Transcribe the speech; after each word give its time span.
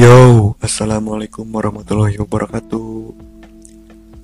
Yo, 0.00 0.56
assalamualaikum 0.64 1.44
warahmatullahi 1.44 2.16
wabarakatuh. 2.24 3.12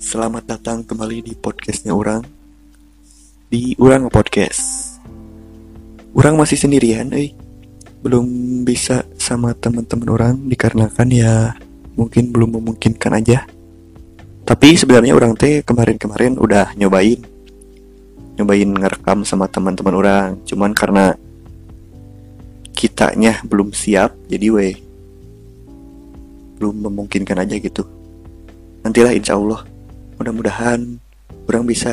Selamat 0.00 0.56
datang 0.56 0.80
kembali 0.80 1.21
di 1.21 1.37
podcastnya 1.37 1.93
orang 1.93 2.25
di 3.52 3.77
Urang 3.77 4.09
Podcast. 4.09 4.96
Orang 6.16 6.41
masih 6.41 6.57
sendirian, 6.57 7.12
eh. 7.12 7.36
Belum 8.00 8.25
bisa 8.64 9.04
sama 9.20 9.52
teman-teman 9.52 10.09
orang 10.09 10.34
dikarenakan 10.48 11.12
ya 11.12 11.52
mungkin 11.93 12.32
belum 12.32 12.56
memungkinkan 12.56 13.12
aja. 13.12 13.45
Tapi 14.48 14.80
sebenarnya 14.80 15.12
orang 15.12 15.36
teh 15.36 15.61
kemarin-kemarin 15.61 16.40
udah 16.40 16.72
nyobain 16.72 17.20
nyobain 18.40 18.70
ngerekam 18.72 19.29
sama 19.29 19.45
teman-teman 19.45 19.93
orang. 19.93 20.40
Cuman 20.48 20.72
karena 20.72 21.20
kitanya 22.73 23.45
belum 23.45 23.77
siap, 23.77 24.16
jadi 24.24 24.48
weh 24.48 24.85
belum 26.56 26.88
memungkinkan 26.88 27.38
aja 27.41 27.56
gitu. 27.60 27.84
Nantilah 28.83 29.12
insya 29.12 29.37
Allah 29.37 29.65
mudah-mudahan 30.16 30.80
orang 31.46 31.65
bisa 31.69 31.92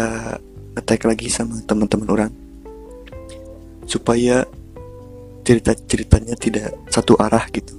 ngetek 0.73 1.05
lagi 1.05 1.27
sama 1.30 1.59
teman-teman 1.66 2.09
orang. 2.09 2.31
Supaya 3.86 4.48
cerita-ceritanya 5.44 6.36
tidak 6.39 6.72
satu 6.88 7.20
arah 7.20 7.45
gitu. 7.52 7.76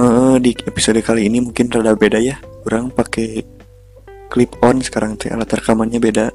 Uh, 0.00 0.40
di 0.40 0.56
episode 0.64 0.96
kali 1.04 1.28
ini 1.28 1.44
mungkin 1.44 1.68
rada 1.68 1.92
beda 1.92 2.16
ya. 2.16 2.40
Orang 2.64 2.88
pakai 2.88 3.44
clip 4.32 4.56
on 4.64 4.80
sekarang 4.80 5.18
teh 5.20 5.28
alat 5.28 5.50
rekamannya 5.50 6.00
beda. 6.00 6.26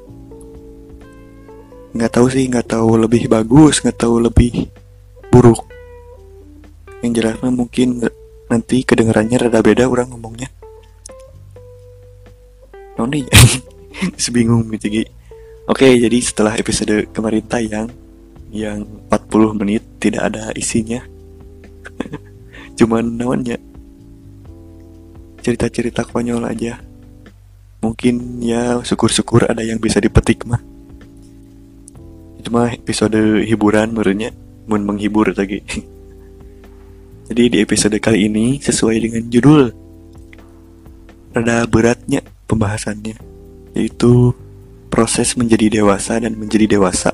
Nggak 1.96 2.12
tahu 2.12 2.26
sih 2.28 2.44
nggak 2.46 2.76
tahu 2.76 3.00
lebih 3.00 3.26
bagus 3.26 3.80
nggak 3.82 3.98
tahu 3.98 4.22
lebih 4.22 4.68
buruk. 5.32 5.64
Yang 7.00 7.12
jelasnya 7.24 7.50
mungkin 7.50 7.88
nanti 8.46 8.86
kedengarannya 8.86 9.48
rada 9.48 9.60
beda 9.62 9.90
orang 9.90 10.10
ngomongnya. 10.14 10.48
Noni 12.96 13.28
sebingung 14.22 14.64
gitu 14.72 15.04
oke 15.68 15.84
jadi 15.84 16.18
setelah 16.22 16.56
episode 16.56 17.12
kemarin 17.12 17.44
tayang 17.44 17.88
yang 18.48 18.86
40 19.10 19.60
menit 19.60 19.82
tidak 19.98 20.32
ada 20.32 20.54
isinya. 20.54 21.02
Cuman 22.78 23.18
namanya 23.18 23.58
cerita-cerita 25.42 26.06
konyol 26.06 26.46
aja. 26.46 26.80
Mungkin 27.84 28.40
ya 28.42 28.80
syukur-syukur 28.80 29.46
ada 29.46 29.60
yang 29.60 29.78
bisa 29.82 30.00
dipetik 30.00 30.46
mah. 30.48 30.62
Itu 32.40 32.48
mah 32.50 32.72
episode 32.72 33.44
hiburan 33.44 33.92
menurutnya. 33.92 34.32
Mun 34.66 34.82
menghibur 34.82 35.30
lagi 35.30 35.62
Jadi 37.26 37.42
di 37.50 37.58
episode 37.58 37.98
kali 37.98 38.30
ini 38.30 38.62
sesuai 38.62 39.02
dengan 39.02 39.26
judul 39.26 39.74
Rada 41.34 41.66
beratnya 41.66 42.22
pembahasannya 42.46 43.18
Yaitu 43.74 44.30
proses 44.86 45.34
menjadi 45.34 45.82
dewasa 45.82 46.22
dan 46.22 46.38
menjadi 46.38 46.78
dewasa. 46.78 47.12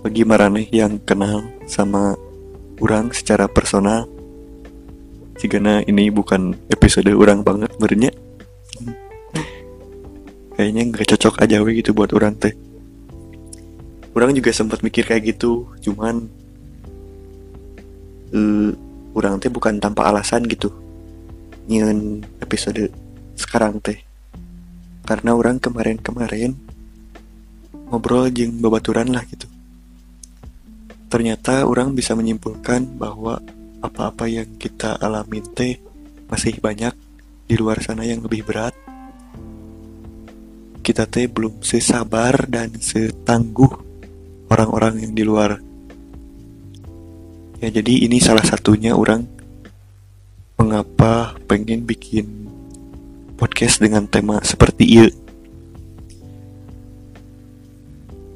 Bagi 0.00 0.24
Marane 0.24 0.66
yang 0.72 0.96
kenal 1.04 1.52
sama 1.68 2.16
orang 2.80 3.12
secara 3.12 3.44
personal 3.44 4.08
Jika 5.36 5.60
ini 5.84 6.08
bukan 6.08 6.56
episode 6.72 7.12
orang 7.12 7.44
banget 7.44 7.76
bernya 7.76 8.08
Kayaknya 10.56 10.82
nggak 10.88 11.06
cocok 11.12 11.44
aja 11.44 11.60
we 11.60 11.76
gitu 11.84 11.92
buat 11.92 12.12
orang 12.16 12.40
teh. 12.40 12.56
Orang 14.16 14.32
juga 14.32 14.48
sempat 14.56 14.80
mikir 14.80 15.04
kayak 15.04 15.36
gitu 15.36 15.68
Cuman 15.84 16.40
uh, 18.34 18.70
orang 19.14 19.38
teh 19.42 19.50
bukan 19.50 19.78
tanpa 19.82 20.10
alasan 20.10 20.46
gitu. 20.46 20.70
Nyen 21.70 22.24
episode 22.42 22.90
sekarang 23.38 23.78
teh. 23.82 23.98
Karena 25.06 25.34
orang 25.34 25.58
kemarin-kemarin 25.58 26.54
ngobrol 27.90 28.30
jeng 28.30 28.62
babaturan 28.62 29.10
lah 29.10 29.26
gitu. 29.26 29.50
Ternyata 31.10 31.66
orang 31.66 31.98
bisa 31.98 32.14
menyimpulkan 32.14 32.94
bahwa 32.94 33.42
apa-apa 33.82 34.30
yang 34.30 34.46
kita 34.60 34.94
alami 35.02 35.42
teh 35.42 35.82
masih 36.30 36.62
banyak 36.62 36.94
di 37.50 37.58
luar 37.58 37.82
sana 37.82 38.06
yang 38.06 38.22
lebih 38.22 38.46
berat. 38.46 38.70
Kita 40.80 41.10
teh 41.10 41.26
belum 41.26 41.66
sesabar 41.66 42.46
dan 42.46 42.78
setangguh 42.78 43.90
orang-orang 44.50 45.02
yang 45.02 45.12
di 45.18 45.26
luar 45.26 45.58
ya 47.60 47.68
jadi 47.68 48.08
ini 48.08 48.18
salah 48.20 48.44
satunya 48.44 48.96
orang 48.96 49.24
mengapa 50.56 51.36
pengen 51.48 51.84
bikin 51.84 52.48
podcast 53.36 53.80
dengan 53.80 54.04
tema 54.08 54.40
seperti 54.44 54.84
ini 54.84 55.30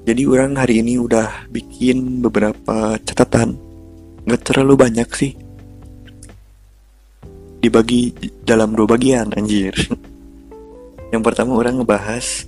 jadi 0.04 0.28
orang 0.28 0.52
hari 0.60 0.84
ini 0.84 1.00
udah 1.00 1.48
bikin 1.48 2.20
beberapa 2.20 3.00
catatan. 3.00 3.56
Nggak 4.28 4.42
terlalu 4.44 4.76
banyak 4.76 5.08
sih. 5.16 5.32
Dibagi 7.64 8.12
dalam 8.44 8.76
dua 8.76 8.84
bagian 8.84 9.32
anjir. 9.32 9.72
Yang 11.12 11.22
pertama 11.24 11.56
orang 11.56 11.80
ngebahas 11.80 12.44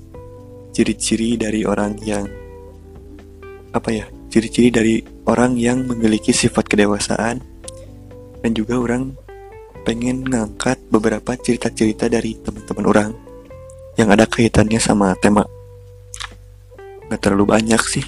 ciri-ciri 0.76 1.40
dari 1.40 1.64
orang 1.64 1.96
yang 2.04 2.28
apa 3.72 3.88
ya 3.88 4.04
ciri-ciri 4.36 4.68
dari 4.68 4.94
orang 5.24 5.56
yang 5.56 5.88
memiliki 5.88 6.28
sifat 6.28 6.68
kedewasaan 6.68 7.40
dan 8.44 8.50
juga 8.52 8.76
orang 8.76 9.16
pengen 9.88 10.28
ngangkat 10.28 10.76
beberapa 10.92 11.32
cerita-cerita 11.40 12.12
dari 12.12 12.36
teman-teman 12.44 12.84
orang 12.84 13.10
yang 13.96 14.12
ada 14.12 14.28
kaitannya 14.28 14.76
sama 14.76 15.16
tema. 15.24 15.48
Nggak 17.08 17.20
terlalu 17.24 17.56
banyak 17.56 17.80
sih 17.80 18.04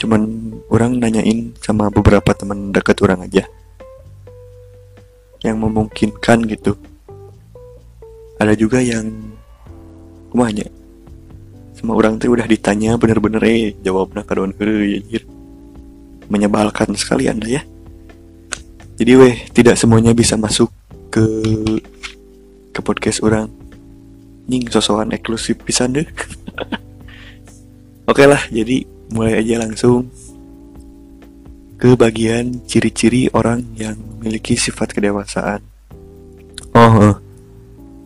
cuman 0.00 0.56
orang 0.72 0.96
nanyain 0.96 1.52
sama 1.60 1.92
beberapa 1.92 2.32
teman 2.32 2.72
dekat 2.72 2.96
orang 3.04 3.28
aja 3.28 3.44
yang 5.44 5.60
memungkinkan 5.60 6.48
gitu. 6.48 6.80
Ada 8.40 8.56
juga 8.56 8.80
yang 8.80 9.36
kumanya 10.32 10.64
sama 11.76 11.92
orang 11.98 12.16
tuh 12.16 12.32
udah 12.32 12.46
ditanya 12.46 12.94
bener-bener 12.94 13.42
eh 13.42 13.74
jawabnya 13.82 14.22
kadon 14.22 14.54
ya 15.10 15.20
menyebalkan 16.28 16.94
sekali 16.94 17.26
Anda 17.26 17.60
ya. 17.60 17.62
Jadi 19.00 19.12
weh, 19.18 19.36
tidak 19.50 19.80
semuanya 19.80 20.14
bisa 20.14 20.38
masuk 20.38 20.70
ke 21.10 21.24
ke 22.70 22.80
podcast 22.84 23.24
orang. 23.24 23.50
Nying 24.46 24.70
sosokan 24.70 25.14
eksklusif 25.14 25.58
bisa 25.62 25.88
deh. 25.88 26.06
Oke 28.10 28.26
lah, 28.26 28.42
jadi 28.50 28.84
mulai 29.14 29.38
aja 29.38 29.62
langsung 29.62 30.10
ke 31.78 31.98
bagian 31.98 32.62
ciri-ciri 32.66 33.26
orang 33.34 33.66
yang 33.74 33.98
memiliki 33.98 34.54
sifat 34.54 34.94
kedewasaan. 34.94 35.62
Oh, 36.78 36.94
uh, 37.10 37.14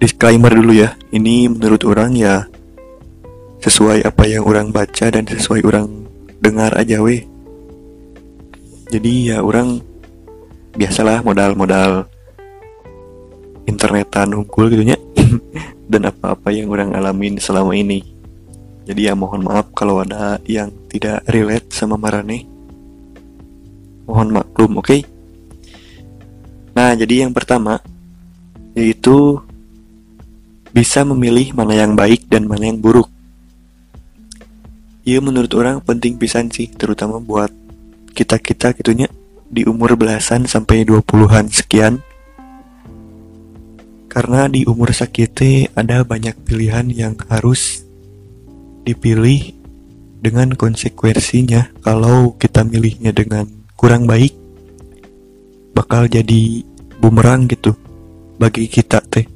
disclaimer 0.01 0.53
dulu 0.53 0.73
ya. 0.81 0.97
Ini 1.13 1.53
menurut 1.53 1.85
orang 1.85 2.17
ya 2.17 2.49
sesuai 3.61 4.05
apa 4.05 4.25
yang 4.29 4.45
orang 4.45 4.73
baca 4.73 5.13
dan 5.13 5.25
sesuai 5.25 5.61
orang 5.65 6.09
dengar 6.41 6.73
aja 6.77 7.01
weh 7.01 7.25
jadi 8.87 9.35
ya 9.35 9.39
orang 9.43 9.83
biasalah 10.79 11.27
modal-modal 11.27 12.07
internetan 13.67 14.31
unggul 14.31 14.71
gitu 14.71 14.95
ya 14.95 14.99
dan 15.91 16.07
apa-apa 16.07 16.55
yang 16.55 16.71
orang 16.71 16.95
alamin 16.95 17.35
selama 17.43 17.75
ini. 17.75 18.07
Jadi 18.87 19.11
ya 19.11 19.19
mohon 19.19 19.43
maaf 19.43 19.75
kalau 19.75 19.99
ada 19.99 20.39
yang 20.47 20.71
tidak 20.87 21.27
relate 21.27 21.67
sama 21.75 21.99
Marane. 21.99 22.47
Mohon 24.07 24.43
maklum 24.43 24.79
oke? 24.79 24.87
Okay? 24.87 25.03
nah 26.77 26.93
jadi 26.93 27.25
yang 27.25 27.33
pertama 27.33 27.81
yaitu 28.77 29.41
bisa 30.77 31.01
memilih 31.09 31.57
mana 31.57 31.73
yang 31.73 31.97
baik 31.97 32.29
dan 32.29 32.45
mana 32.45 32.69
yang 32.69 32.79
buruk. 32.79 33.09
Iya 35.03 35.25
menurut 35.25 35.51
orang 35.57 35.81
penting 35.81 36.21
pisan 36.21 36.53
sih 36.53 36.69
terutama 36.69 37.17
buat 37.17 37.49
kita-kita 38.17 38.73
gitunya 38.73 39.13
di 39.53 39.69
umur 39.69 40.01
belasan 40.01 40.49
sampai 40.49 40.89
20-an 40.89 41.53
sekian. 41.53 42.01
Karena 44.09 44.49
di 44.49 44.65
umur 44.65 44.97
sakit 44.97 45.37
ada 45.77 46.01
banyak 46.01 46.33
pilihan 46.49 46.89
yang 46.89 47.21
harus 47.29 47.85
dipilih 48.89 49.53
dengan 50.25 50.57
konsekuensinya. 50.57 51.77
Kalau 51.85 52.33
kita 52.41 52.65
milihnya 52.65 53.13
dengan 53.13 53.45
kurang 53.77 54.09
baik 54.09 54.33
bakal 55.77 56.09
jadi 56.09 56.65
bumerang 56.97 57.45
gitu 57.53 57.77
bagi 58.41 58.65
kita 58.73 59.05
teh. 59.05 59.29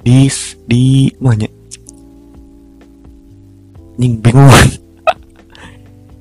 Di 0.00 0.32
di 0.64 1.12
mana 1.20 1.44
nying 4.00 4.16
bingung 4.24 4.48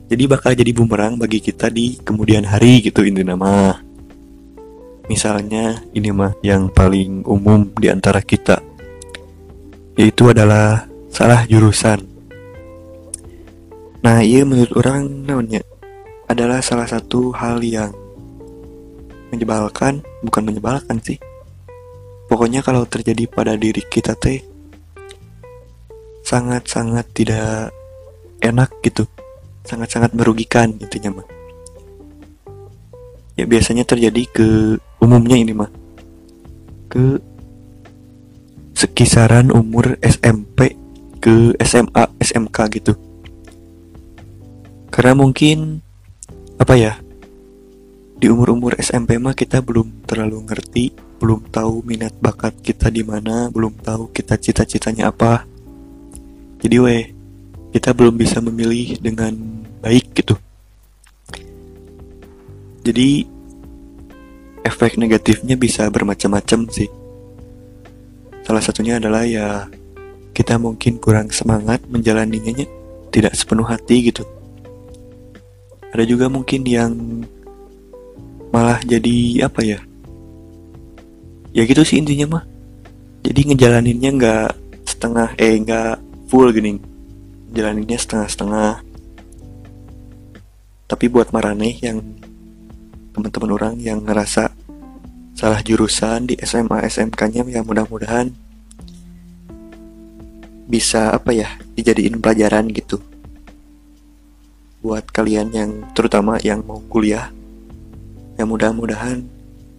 jadi 0.06 0.24
bakal 0.30 0.54
jadi 0.54 0.70
bumerang 0.70 1.18
bagi 1.18 1.42
kita 1.42 1.74
di 1.74 1.98
kemudian 1.98 2.46
hari 2.46 2.78
gitu 2.86 3.02
ini 3.02 3.26
nama. 3.26 3.74
Misalnya 5.10 5.82
ini 5.98 6.14
mah 6.14 6.38
yang 6.46 6.70
paling 6.70 7.26
umum 7.26 7.74
di 7.74 7.90
antara 7.90 8.22
kita 8.22 8.62
yaitu 9.98 10.30
adalah 10.30 10.86
salah 11.10 11.42
jurusan. 11.50 12.06
Nah 14.06 14.22
iya 14.22 14.46
menurut 14.46 14.78
orang 14.78 15.26
namanya 15.26 15.66
adalah 16.30 16.62
salah 16.62 16.86
satu 16.86 17.34
hal 17.34 17.66
yang 17.66 17.90
menyebalkan 19.34 20.06
bukan 20.22 20.44
menyebalkan 20.46 21.02
sih. 21.02 21.18
Pokoknya 22.30 22.62
kalau 22.62 22.86
terjadi 22.86 23.26
pada 23.26 23.58
diri 23.58 23.82
kita 23.82 24.14
teh 24.14 24.42
sangat-sangat 26.22 27.06
tidak 27.14 27.74
enak 28.42 28.70
gitu 28.86 29.10
sangat-sangat 29.66 30.14
merugikan 30.14 30.72
intinya 30.78 31.22
mah 31.22 31.28
ya 33.36 33.44
biasanya 33.44 33.84
terjadi 33.84 34.24
ke 34.32 34.48
umumnya 35.04 35.36
ini 35.36 35.52
mah 35.52 35.70
ke 36.88 37.20
sekisaran 38.76 39.52
umur 39.52 39.96
SMP 40.04 40.76
ke 41.24 41.56
SMA 41.64 42.06
SMK 42.22 42.58
gitu. 42.76 42.94
Karena 44.92 45.16
mungkin 45.16 45.80
apa 46.60 46.76
ya 46.76 46.94
di 48.16 48.32
umur-umur 48.32 48.80
SMP 48.80 49.20
mah 49.20 49.36
kita 49.36 49.60
belum 49.60 50.08
terlalu 50.08 50.44
ngerti 50.48 50.96
belum 51.20 51.48
tahu 51.52 51.84
minat 51.84 52.16
bakat 52.20 52.56
kita 52.64 52.92
di 52.92 53.04
mana 53.04 53.48
belum 53.52 53.80
tahu 53.80 54.12
kita 54.12 54.36
cita-citanya 54.40 55.12
apa. 55.12 55.48
Jadi 56.60 56.76
weh 56.80 57.04
kita 57.72 57.92
belum 57.92 58.16
bisa 58.16 58.40
memilih 58.40 59.00
dengan 59.04 59.36
baik 59.86 60.18
gitu. 60.18 60.34
Jadi 62.82 63.30
efek 64.66 64.98
negatifnya 64.98 65.54
bisa 65.54 65.86
bermacam-macam 65.94 66.66
sih. 66.74 66.90
Salah 68.42 68.62
satunya 68.66 68.98
adalah 68.98 69.22
ya 69.30 69.70
kita 70.34 70.58
mungkin 70.58 70.98
kurang 70.98 71.30
semangat 71.30 71.86
menjalaninya 71.86 72.66
tidak 73.14 73.38
sepenuh 73.38 73.66
hati 73.70 74.10
gitu. 74.10 74.26
Ada 75.94 76.04
juga 76.10 76.34
mungkin 76.34 76.66
yang 76.66 76.92
malah 78.50 78.82
jadi 78.82 79.46
apa 79.46 79.62
ya? 79.62 79.80
Ya 81.54 81.62
gitu 81.70 81.86
sih 81.86 82.02
intinya 82.02 82.42
mah. 82.42 82.44
Jadi 83.22 83.54
ngejalaninnya 83.54 84.10
nggak 84.18 84.50
setengah 84.86 85.34
eh 85.38 85.58
nggak 85.62 85.98
full 86.30 86.50
gini 86.54 86.78
jalaninnya 87.56 87.98
setengah-setengah 87.98 88.95
tapi 90.86 91.10
buat 91.10 91.34
Marane 91.34 91.78
yang 91.82 92.02
teman-teman 93.12 93.52
orang 93.56 93.76
yang 93.82 94.04
ngerasa 94.06 94.54
salah 95.36 95.62
jurusan 95.66 96.30
di 96.32 96.36
SMA 96.42 96.86
SMK 96.88 97.22
nya 97.34 97.42
ya 97.48 97.62
mudah-mudahan 97.66 98.32
bisa 100.66 101.14
apa 101.14 101.34
ya 101.36 101.50
dijadiin 101.78 102.22
pelajaran 102.22 102.70
gitu 102.74 103.02
buat 104.86 105.06
kalian 105.10 105.50
yang 105.54 105.72
terutama 105.98 106.38
yang 106.42 106.62
mau 106.62 106.82
kuliah 106.88 107.34
ya 108.38 108.46
mudah-mudahan 108.46 109.26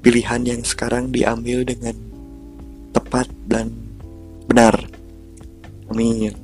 pilihan 0.03 0.43
yang 0.43 0.61
sekarang 0.67 1.15
diambil 1.15 1.63
dengan 1.63 1.95
tepat 2.95 3.31
dan 3.47 3.71
benar 4.47 4.97
Amin. 5.87 6.35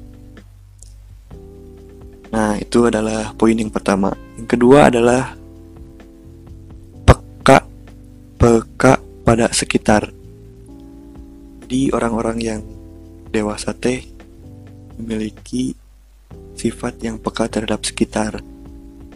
Nah, 2.30 2.56
itu 2.56 2.86
adalah 2.86 3.34
poin 3.34 3.58
yang 3.58 3.68
pertama. 3.68 4.14
Yang 4.42 4.58
kedua 4.58 4.90
adalah 4.90 5.38
peka 7.06 7.62
peka 8.34 8.98
pada 9.22 9.46
sekitar. 9.54 10.10
Jadi 11.62 11.94
orang-orang 11.94 12.38
yang 12.42 12.60
dewasa 13.30 13.70
teh 13.70 14.02
memiliki 14.98 15.78
sifat 16.58 17.06
yang 17.06 17.22
peka 17.22 17.46
terhadap 17.46 17.86
sekitar. 17.86 18.42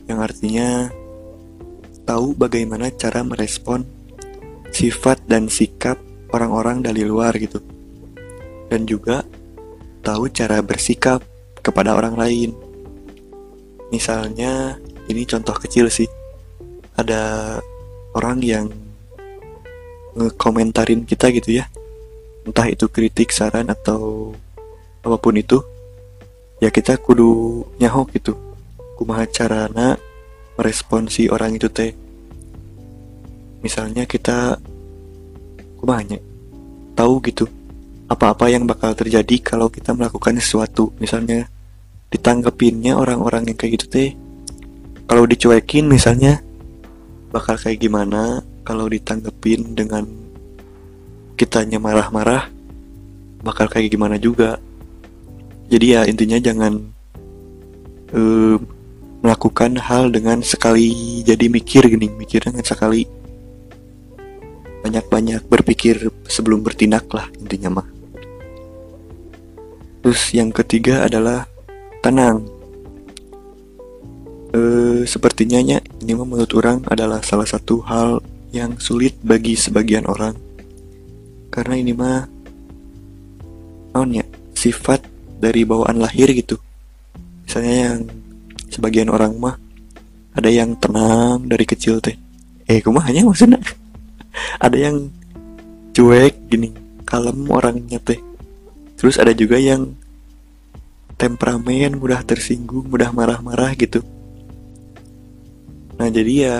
Yang 0.06 0.18
artinya 0.30 0.94
tahu 2.06 2.38
bagaimana 2.38 2.94
cara 2.94 3.26
merespon 3.26 3.82
sifat 4.70 5.26
dan 5.26 5.50
sikap 5.50 5.98
orang-orang 6.30 6.86
dari 6.86 7.02
luar 7.02 7.34
gitu. 7.34 7.58
Dan 8.70 8.86
juga 8.86 9.26
tahu 10.06 10.30
cara 10.30 10.62
bersikap 10.62 11.18
kepada 11.66 11.98
orang 11.98 12.14
lain. 12.14 12.54
Misalnya, 13.90 14.85
ini 15.06 15.22
contoh 15.26 15.54
kecil 15.54 15.86
sih. 15.90 16.08
Ada 16.96 17.56
orang 18.16 18.40
yang 18.40 18.66
ngekomentarin 20.16 21.04
kita 21.04 21.28
gitu 21.34 21.60
ya. 21.60 21.68
Entah 22.46 22.66
itu 22.70 22.88
kritik, 22.88 23.34
saran, 23.34 23.68
atau 23.68 24.32
apa 25.04 25.16
pun 25.18 25.36
itu. 25.36 25.60
Ya 26.58 26.72
kita 26.72 26.96
kudu 26.96 27.62
nyahok 27.76 28.16
gitu. 28.16 28.32
Kumaha 28.96 29.28
carana 29.28 30.00
merespon 30.56 31.06
si 31.12 31.28
orang 31.28 31.54
itu 31.54 31.68
teh. 31.68 31.92
Misalnya 33.60 34.08
kita 34.08 34.56
kumahanya 35.76 36.16
tahu 36.96 37.20
gitu 37.28 37.44
apa-apa 38.08 38.48
yang 38.48 38.64
bakal 38.64 38.96
terjadi 38.96 39.36
kalau 39.42 39.68
kita 39.68 39.92
melakukan 39.92 40.38
sesuatu 40.38 40.94
misalnya 41.02 41.50
ditanggepinnya 42.08 42.96
orang-orang 42.96 43.50
yang 43.50 43.58
kayak 43.58 43.82
gitu 43.82 43.86
teh 43.90 44.10
kalau 45.06 45.24
dicuekin 45.26 45.86
misalnya 45.86 46.42
bakal 47.30 47.56
kayak 47.58 47.82
gimana? 47.82 48.42
Kalau 48.66 48.90
ditanggepin 48.90 49.78
dengan 49.78 50.02
kitanya 51.38 51.78
marah-marah 51.78 52.50
bakal 53.46 53.70
kayak 53.70 53.94
gimana 53.94 54.18
juga? 54.18 54.58
Jadi 55.70 55.86
ya 55.94 56.02
intinya 56.06 56.38
jangan 56.42 56.78
uh, 58.14 58.58
melakukan 59.22 59.78
hal 59.82 60.10
dengan 60.14 60.42
sekali 60.42 61.22
jadi 61.26 61.50
mikir 61.50 61.86
gini 61.86 62.10
mikir 62.14 62.42
dengan 62.46 62.62
sekali. 62.62 63.06
Banyak-banyak 64.86 65.50
berpikir 65.50 65.98
sebelum 66.30 66.62
bertindak 66.62 67.10
lah 67.10 67.26
intinya 67.42 67.82
mah. 67.82 67.88
Terus 70.06 70.30
yang 70.30 70.54
ketiga 70.54 71.02
adalah 71.02 71.50
tenang. 71.98 72.46
E, 74.54 74.60
sepertinya 75.06 75.62
ya, 75.62 75.78
ini 76.02 76.12
menurut 76.12 76.52
orang 76.58 76.82
adalah 76.90 77.22
salah 77.22 77.46
satu 77.46 77.80
hal 77.86 78.20
yang 78.50 78.76
sulit 78.76 79.16
bagi 79.22 79.54
sebagian 79.54 80.04
orang. 80.04 80.34
Karena 81.48 81.74
ini 81.78 81.96
mah 81.96 82.28
ya 83.96 84.26
sifat 84.52 85.00
dari 85.40 85.64
bawaan 85.64 85.96
lahir 86.02 86.28
gitu. 86.36 86.60
Misalnya 87.48 87.76
yang 87.94 88.00
sebagian 88.68 89.08
orang 89.08 89.32
mah 89.40 89.56
ada 90.36 90.52
yang 90.52 90.76
tenang 90.76 91.48
dari 91.48 91.64
kecil 91.64 92.02
teh. 92.04 92.18
Eh, 92.68 92.82
hanya 92.82 93.24
maksudnya? 93.24 93.62
ada 94.66 94.76
yang 94.76 95.08
cuek 95.96 96.52
gini, 96.52 96.76
kalem 97.08 97.40
orangnya 97.48 97.96
teh 98.02 98.20
Terus 98.96 99.20
ada 99.20 99.32
juga 99.36 99.60
yang 99.60 99.92
temperamen, 101.20 102.00
mudah 102.00 102.24
tersinggung, 102.24 102.88
mudah 102.88 103.12
marah-marah 103.12 103.76
gitu. 103.76 104.00
Nah 105.96 106.08
jadi 106.12 106.32
ya 106.32 106.56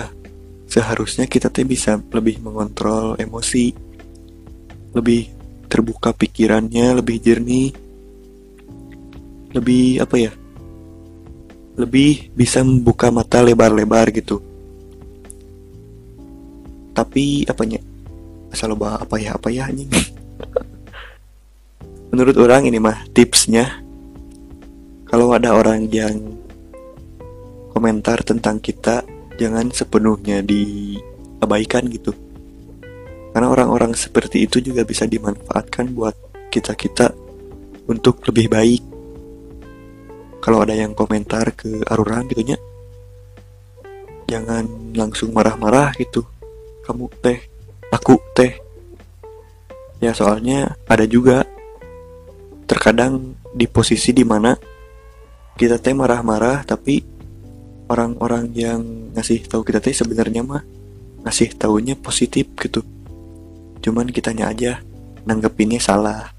seharusnya 0.67 1.29
kita 1.29 1.47
tuh 1.53 1.65
bisa 1.65 1.97
lebih 2.11 2.41
mengontrol 2.41 3.15
emosi, 3.17 3.73
lebih 4.93 5.29
terbuka 5.69 6.11
pikirannya, 6.11 6.99
lebih 6.99 7.17
jernih, 7.21 7.69
lebih 9.53 10.01
apa 10.01 10.15
ya? 10.17 10.31
Lebih 11.77 12.33
bisa 12.33 12.65
membuka 12.65 13.13
mata 13.13 13.45
lebar-lebar 13.45 14.09
gitu. 14.09 14.41
Tapi 16.97 17.45
apanya? 17.45 17.77
Asal 18.49 18.73
lo 18.73 18.79
apa 18.81 19.21
ya 19.21 19.37
apa 19.37 19.53
ya 19.53 19.69
anjing. 19.69 19.91
menurut 22.11 22.35
orang 22.39 22.65
ini 22.65 22.79
mah 22.79 23.03
tipsnya 23.11 23.83
kalau 25.07 25.31
ada 25.35 25.55
orang 25.55 25.87
yang 25.91 26.17
komentar 27.71 28.23
tentang 28.23 28.57
kita 28.57 29.03
jangan 29.37 29.69
sepenuhnya 29.69 30.41
diabaikan 30.41 31.85
gitu. 31.93 32.11
Karena 33.31 33.53
orang-orang 33.53 33.93
seperti 33.93 34.49
itu 34.49 34.57
juga 34.59 34.81
bisa 34.81 35.05
dimanfaatkan 35.05 35.93
buat 35.93 36.17
kita-kita 36.49 37.13
untuk 37.85 38.25
lebih 38.25 38.49
baik. 38.49 38.83
Kalau 40.41 40.65
ada 40.65 40.73
yang 40.73 40.97
komentar 40.97 41.53
ke 41.53 41.85
aruran 41.85 42.25
gitu 42.33 42.53
nya 42.53 42.57
jangan 44.27 44.67
langsung 44.93 45.31
marah-marah 45.31 45.95
gitu. 45.95 46.25
Kamu 46.83 47.07
teh 47.23 47.39
aku 47.93 48.19
teh. 48.35 48.57
Ya 49.97 50.13
soalnya 50.13 50.77
ada 50.85 51.05
juga 51.09 51.47
terkadang 52.67 53.33
di 53.55 53.65
posisi 53.65 54.11
di 54.13 54.27
mana 54.27 54.53
kita 55.57 55.81
teh 55.81 55.95
marah-marah 55.95 56.61
tapi 56.67 57.16
orang-orang 57.87 58.51
yang 58.51 59.11
ngasih 59.15 59.47
tahu 59.47 59.63
kita 59.63 59.79
teh 59.79 59.95
sebenarnya 59.95 60.43
mah 60.43 60.63
ngasih 61.23 61.55
taunya 61.55 61.95
positif 61.95 62.47
gitu. 62.59 62.83
Cuman 63.83 64.11
kitanya 64.11 64.51
aja 64.51 64.79
nanggepinnya 65.23 65.79
salah. 65.79 66.31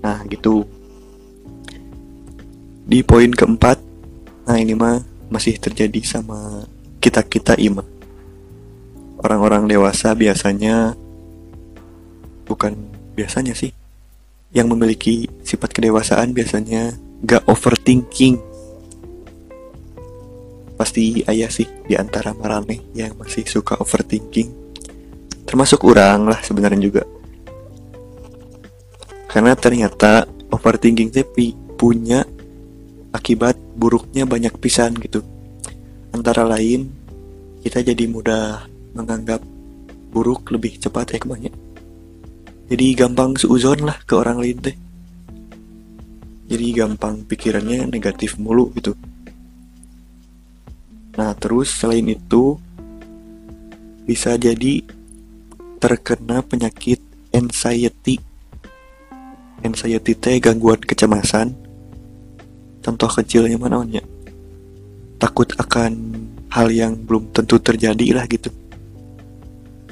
Nah 0.00 0.24
gitu. 0.28 0.64
Di 2.84 3.00
poin 3.04 3.32
keempat 3.32 3.80
nah 4.44 4.60
ini 4.60 4.76
mah 4.76 5.00
masih 5.32 5.56
terjadi 5.56 6.00
sama 6.04 6.68
kita 7.00 7.24
kita 7.24 7.56
ima. 7.60 7.84
Orang-orang 9.24 9.68
dewasa 9.68 10.12
biasanya 10.12 10.92
bukan 12.44 12.76
biasanya 13.16 13.56
sih 13.56 13.72
yang 14.52 14.68
memiliki 14.68 15.26
sifat 15.42 15.72
kedewasaan 15.72 16.36
biasanya 16.36 16.94
gak 17.24 17.48
overthinking 17.48 18.36
pasti 20.84 21.24
ayah 21.24 21.48
sih 21.48 21.64
di 21.64 21.96
antara 21.96 22.36
marane 22.36 22.92
yang 22.92 23.16
masih 23.16 23.48
suka 23.48 23.80
overthinking. 23.80 24.52
Termasuk 25.48 25.80
orang 25.88 26.28
lah 26.28 26.44
sebenarnya 26.44 26.76
juga. 26.84 27.08
Karena 29.32 29.56
ternyata 29.56 30.28
overthinking 30.52 31.08
tapi 31.08 31.56
punya 31.80 32.20
akibat 33.16 33.56
buruknya 33.56 34.28
banyak 34.28 34.60
pisan 34.60 34.92
gitu. 35.00 35.24
Antara 36.12 36.44
lain 36.44 36.92
kita 37.64 37.80
jadi 37.80 38.04
mudah 38.04 38.68
menganggap 38.92 39.40
buruk 40.12 40.52
lebih 40.52 40.76
cepat 40.76 41.16
ya 41.16 41.18
ke 41.18 41.26
mana. 41.32 41.48
Jadi 42.68 42.92
gampang 42.92 43.40
seuzon 43.40 43.88
lah 43.88 43.96
ke 44.04 44.12
orang 44.12 44.36
lain 44.36 44.60
teh. 44.60 44.76
Jadi 46.44 46.76
gampang 46.76 47.24
pikirannya 47.24 47.88
negatif 47.88 48.36
mulu 48.36 48.68
gitu 48.76 48.92
Nah, 51.14 51.30
terus 51.38 51.70
selain 51.70 52.06
itu 52.10 52.58
bisa 54.04 54.34
jadi 54.34 54.82
terkena 55.78 56.42
penyakit 56.42 56.98
anxiety. 57.30 58.18
Anxiety 59.62 60.12
teh 60.18 60.36
gangguan 60.42 60.82
kecemasan. 60.82 61.54
Contoh 62.82 63.08
kecilnya 63.08 63.56
mana 63.56 63.80
ya? 63.88 64.02
Takut 65.16 65.48
akan 65.56 65.92
hal 66.52 66.68
yang 66.68 66.98
belum 66.98 67.30
tentu 67.30 67.62
terjadi 67.62 68.18
lah 68.18 68.26
gitu. 68.28 68.50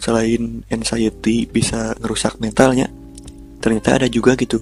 Selain 0.03 0.67
anxiety 0.69 1.47
bisa 1.47 1.95
ngerusak 2.03 2.43
mentalnya, 2.43 2.91
ternyata 3.63 4.03
ada 4.03 4.11
juga 4.11 4.35
gitu 4.35 4.59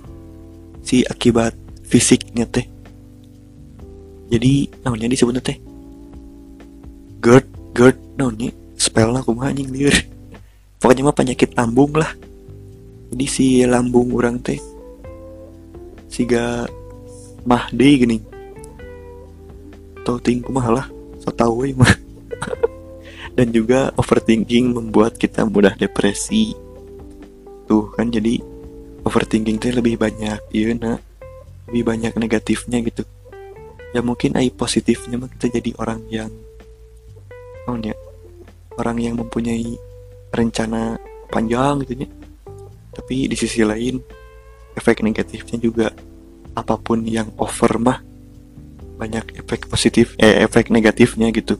si 0.84 1.00
akibat 1.08 1.56
fisiknya 1.88 2.44
teh. 2.44 2.68
Jadi 4.30 4.70
namanya 4.84 5.10
disebutnya 5.10 5.42
teh 5.42 5.69
GERD 7.20 7.46
GERD 7.76 7.98
nih 8.16 8.52
spell 8.80 9.12
aku 9.12 9.36
mah 9.36 9.52
anjing 9.52 9.68
liur. 9.68 9.92
Pokoknya 10.80 11.04
mah 11.04 11.16
penyakit 11.16 11.52
lambung 11.52 11.92
lah. 11.92 12.08
Jadi 13.12 13.26
si 13.28 13.46
lambung 13.68 14.16
orang 14.16 14.40
teh 14.40 14.56
siga 16.08 16.64
mahdi 17.44 17.90
gini. 18.00 18.18
Tau 20.00 20.16
tingku 20.16 20.48
mah 20.48 20.68
lah 20.72 20.86
so 21.22 21.28
tau 21.28 21.60
mah. 21.76 21.92
Dan 23.36 23.52
juga 23.52 23.92
overthinking 24.00 24.72
membuat 24.72 25.20
kita 25.20 25.44
mudah 25.44 25.76
depresi. 25.76 26.56
Tuh 27.68 27.92
kan 27.92 28.08
jadi 28.08 28.40
overthinking 29.04 29.60
teh 29.60 29.76
lebih 29.76 30.00
banyak 30.00 30.40
iya 30.56 30.72
nak. 30.72 31.04
Lebih 31.68 31.84
banyak 31.84 32.12
negatifnya 32.16 32.80
gitu. 32.80 33.04
Ya 33.92 34.00
mungkin 34.00 34.40
ai 34.40 34.48
positifnya 34.48 35.20
mah 35.20 35.28
kita 35.28 35.60
jadi 35.60 35.76
orang 35.76 36.00
yang 36.08 36.32
ya 37.66 37.94
orang 38.76 38.98
yang 38.98 39.14
mempunyai 39.14 39.76
rencana 40.32 40.98
panjang 41.30 41.86
gitu 41.86 42.04
ya 42.04 42.08
tapi 42.90 43.30
di 43.30 43.36
sisi 43.38 43.62
lain 43.62 44.02
efek 44.74 45.02
negatifnya 45.06 45.58
juga 45.62 45.86
apa 46.54 46.74
pun 46.76 47.06
yang 47.06 47.30
over 47.38 47.78
mah 47.78 47.98
banyak 49.00 49.40
efek 49.40 49.70
positif 49.70 50.12
eh 50.20 50.44
efek 50.44 50.68
negatifnya 50.68 51.32
gitu. 51.32 51.56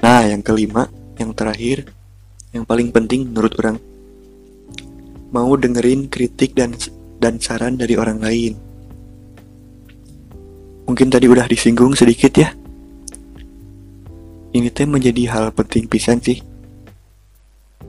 Nah 0.00 0.24
yang 0.24 0.40
kelima 0.40 0.88
yang 1.20 1.36
terakhir 1.36 1.92
yang 2.56 2.64
paling 2.64 2.88
penting 2.88 3.28
menurut 3.28 3.52
orang 3.60 3.76
mau 5.32 5.52
dengerin 5.56 6.08
kritik 6.08 6.56
dan 6.56 6.72
dan 7.20 7.36
saran 7.36 7.76
dari 7.76 7.98
orang 7.98 8.22
lain. 8.22 8.54
Mungkin 10.88 11.08
tadi 11.12 11.26
udah 11.28 11.46
disinggung 11.46 11.92
sedikit 11.92 12.32
ya 12.36 12.48
ini 14.52 14.68
teh 14.68 14.84
menjadi 14.84 15.32
hal 15.32 15.44
penting 15.56 15.88
pisan 15.88 16.20
sih. 16.20 16.44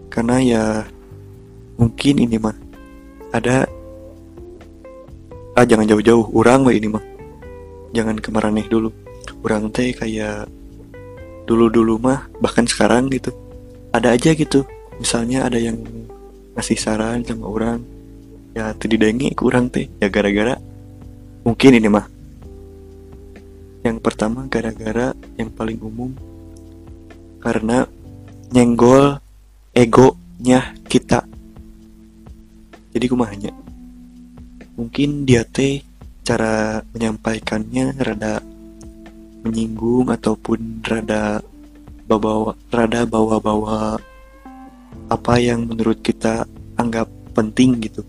Karena 0.07 0.39
ya 0.39 0.63
mungkin 1.75 2.23
ini 2.23 2.39
mah 2.39 2.55
ada 3.35 3.67
ah 5.59 5.65
jangan 5.67 5.89
jauh-jauh 5.91 6.31
orang 6.31 6.63
mah 6.63 6.73
ini 6.73 6.87
mah. 6.87 7.03
Jangan 7.91 8.17
kemaraneh 8.23 8.65
dulu. 8.71 8.89
Orang 9.43 9.75
teh 9.75 9.91
kayak 9.91 10.47
dulu-dulu 11.43 11.99
mah 11.99 12.31
bahkan 12.39 12.63
sekarang 12.63 13.11
gitu 13.11 13.35
ada 13.91 14.15
aja 14.15 14.31
gitu. 14.31 14.63
Misalnya 15.03 15.43
ada 15.51 15.59
yang 15.59 15.83
ngasih 16.55 16.79
saran 16.79 17.27
sama 17.27 17.49
orang 17.49 17.83
ya 18.53 18.71
tadi 18.77 18.95
dengi 18.95 19.33
ke 19.35 19.41
orang 19.43 19.67
teh 19.67 19.89
ya 19.99 20.07
gara-gara 20.07 20.55
mungkin 21.43 21.75
ini 21.75 21.89
mah. 21.91 22.07
Yang 23.83 23.99
pertama 23.99 24.47
gara-gara 24.47 25.11
yang 25.35 25.51
paling 25.51 25.75
umum 25.83 26.15
karena 27.43 27.83
nyenggol 28.55 29.19
egonya 29.75 30.71
kita. 30.87 31.27
Jadi 32.95 33.05
kumahnya 33.11 33.51
mungkin 34.73 35.27
dia 35.27 35.45
teh 35.45 35.85
cara 36.25 36.81
menyampaikannya 36.95 37.93
rada 38.01 38.41
menyinggung 39.43 40.09
ataupun 40.09 40.81
rada 40.81 41.43
bawa 42.07 42.55
rada 42.71 43.03
bawa-bawa 43.03 43.99
apa 45.11 45.33
yang 45.37 45.67
menurut 45.67 45.99
kita 45.99 46.47
anggap 46.79 47.11
penting 47.35 47.83
gitu. 47.83 48.01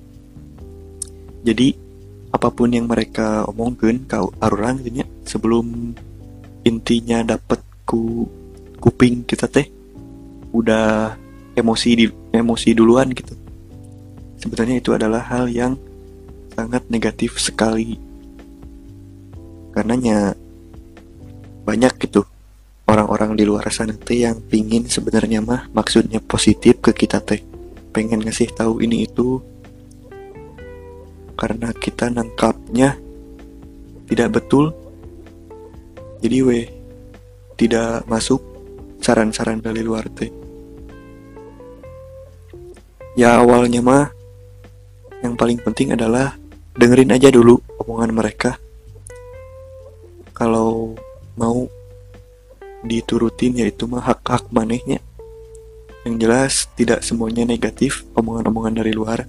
Jadi 1.44 1.74
apa 2.32 2.48
pun 2.48 2.72
yang 2.72 2.88
mereka 2.88 3.44
omongkan 3.50 4.08
kau 4.08 4.32
arurang 4.40 4.80
gitu 4.82 5.04
sebelum 5.28 5.92
intinya 6.64 7.22
dapat 7.22 7.60
ku 7.84 8.26
kuping 8.84 9.24
kita 9.24 9.48
teh 9.48 9.64
udah 10.52 11.16
emosi 11.56 11.88
di 11.96 12.04
emosi 12.36 12.68
duluan 12.76 13.08
gitu. 13.16 13.32
Sebetulnya 14.36 14.76
itu 14.76 14.92
adalah 14.92 15.24
hal 15.24 15.48
yang 15.48 15.80
sangat 16.52 16.84
negatif 16.92 17.40
sekali. 17.40 17.96
Karenanya 19.72 20.36
banyak 21.64 21.96
gitu 21.96 22.28
orang-orang 22.84 23.40
di 23.40 23.48
luar 23.48 23.64
sana 23.72 23.96
teh 23.96 24.20
yang 24.20 24.36
pingin 24.44 24.84
sebenarnya 24.84 25.40
mah 25.40 25.72
maksudnya 25.72 26.20
positif 26.20 26.84
ke 26.84 26.92
kita 26.92 27.24
teh. 27.24 27.40
Pengen 27.88 28.20
ngasih 28.20 28.52
tahu 28.52 28.84
ini 28.84 29.08
itu. 29.08 29.40
Karena 31.40 31.72
kita 31.72 32.12
nangkapnya 32.12 33.00
tidak 34.12 34.28
betul. 34.36 34.76
Jadi 36.20 36.38
weh 36.44 36.66
tidak 37.56 38.04
masuk 38.06 38.53
saran-saran 39.04 39.60
dari 39.60 39.84
luar 39.84 40.08
teh. 40.08 40.32
Ya 43.20 43.36
awalnya 43.36 43.84
mah 43.84 44.08
yang 45.20 45.36
paling 45.36 45.60
penting 45.60 45.92
adalah 45.92 46.40
dengerin 46.72 47.12
aja 47.12 47.28
dulu 47.28 47.60
omongan 47.84 48.16
mereka. 48.16 48.56
Kalau 50.32 50.96
mau 51.36 51.68
diturutin 52.80 53.60
yaitu 53.60 53.84
mah 53.84 54.00
hak-hak 54.00 54.48
manehnya. 54.48 55.04
Yang 56.08 56.14
jelas 56.20 56.52
tidak 56.72 57.04
semuanya 57.04 57.44
negatif 57.44 58.08
omongan-omongan 58.16 58.80
dari 58.80 58.92
luar. 58.96 59.28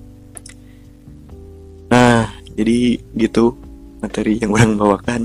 Nah 1.92 2.32
jadi 2.56 2.96
gitu 3.20 3.54
materi 4.00 4.40
yang 4.40 4.56
orang 4.56 4.80
bawakan. 4.80 5.22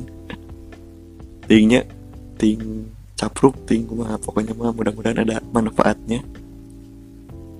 Tingnya 1.46 1.86
ting 2.38 2.92
capruk 3.20 3.68
tinggu 3.68 3.92
mah 3.92 4.16
pokoknya 4.16 4.56
mah 4.56 4.72
mudah-mudahan 4.72 5.20
ada 5.20 5.44
manfaatnya. 5.52 6.24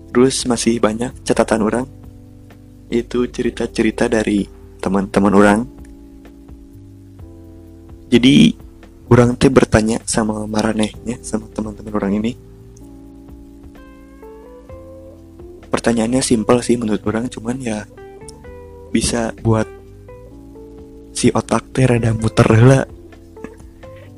Terus 0.09 0.49
masih 0.49 0.81
banyak 0.81 1.12
catatan 1.21 1.61
orang. 1.61 1.87
Itu 2.88 3.29
cerita-cerita 3.29 4.09
dari 4.09 4.49
teman-teman 4.81 5.35
orang. 5.37 5.61
Jadi 8.09 8.57
orang 9.12 9.37
teh 9.37 9.52
bertanya 9.52 10.00
sama 10.09 10.49
maranehnya 10.49 11.21
sama 11.21 11.45
teman-teman 11.52 11.93
orang 11.93 12.12
ini. 12.17 12.33
Pertanyaannya 15.69 16.25
simpel 16.25 16.64
sih 16.64 16.81
menurut 16.81 17.05
orang 17.05 17.29
cuman 17.29 17.61
ya 17.61 17.85
bisa 18.90 19.37
buat 19.45 19.69
si 21.14 21.31
otak 21.31 21.71
teh 21.71 21.87
rada 21.87 22.11
muter 22.17 22.49
lah 22.59 22.83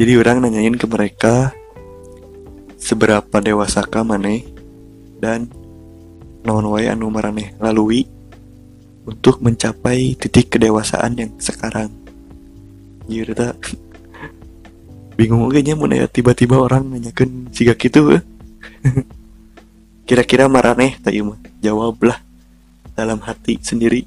jadi 0.03 0.19
orang 0.19 0.43
nanyain 0.43 0.75
ke 0.75 0.83
mereka 0.91 1.55
seberapa 2.75 3.39
dewasakah 3.39 4.03
maneh 4.03 4.43
dan 5.23 5.47
non 6.43 6.67
wae 6.75 6.91
anu 6.91 7.07
maraneh 7.07 7.55
lalui 7.63 8.11
untuk 9.07 9.39
mencapai 9.39 10.19
titik 10.19 10.59
kedewasaan 10.59 11.15
yang 11.15 11.31
sekarang. 11.39 11.95
Tak 13.07 13.55
bingung 15.23 15.47
oke 15.47 15.63
nya 15.63 15.79
mun 15.79 15.95
tiba-tiba 16.11 16.59
orang 16.59 16.99
nanyakan 16.99 17.55
siga 17.55 17.79
gitu 17.79 18.19
eh. 18.19 18.23
Kira-kira 20.11 20.51
maraneh 20.51 20.99
tak 20.99 21.15
mah 21.23 21.39
jawablah 21.63 22.19
dalam 22.99 23.23
hati 23.23 23.63
sendiri. 23.63 24.03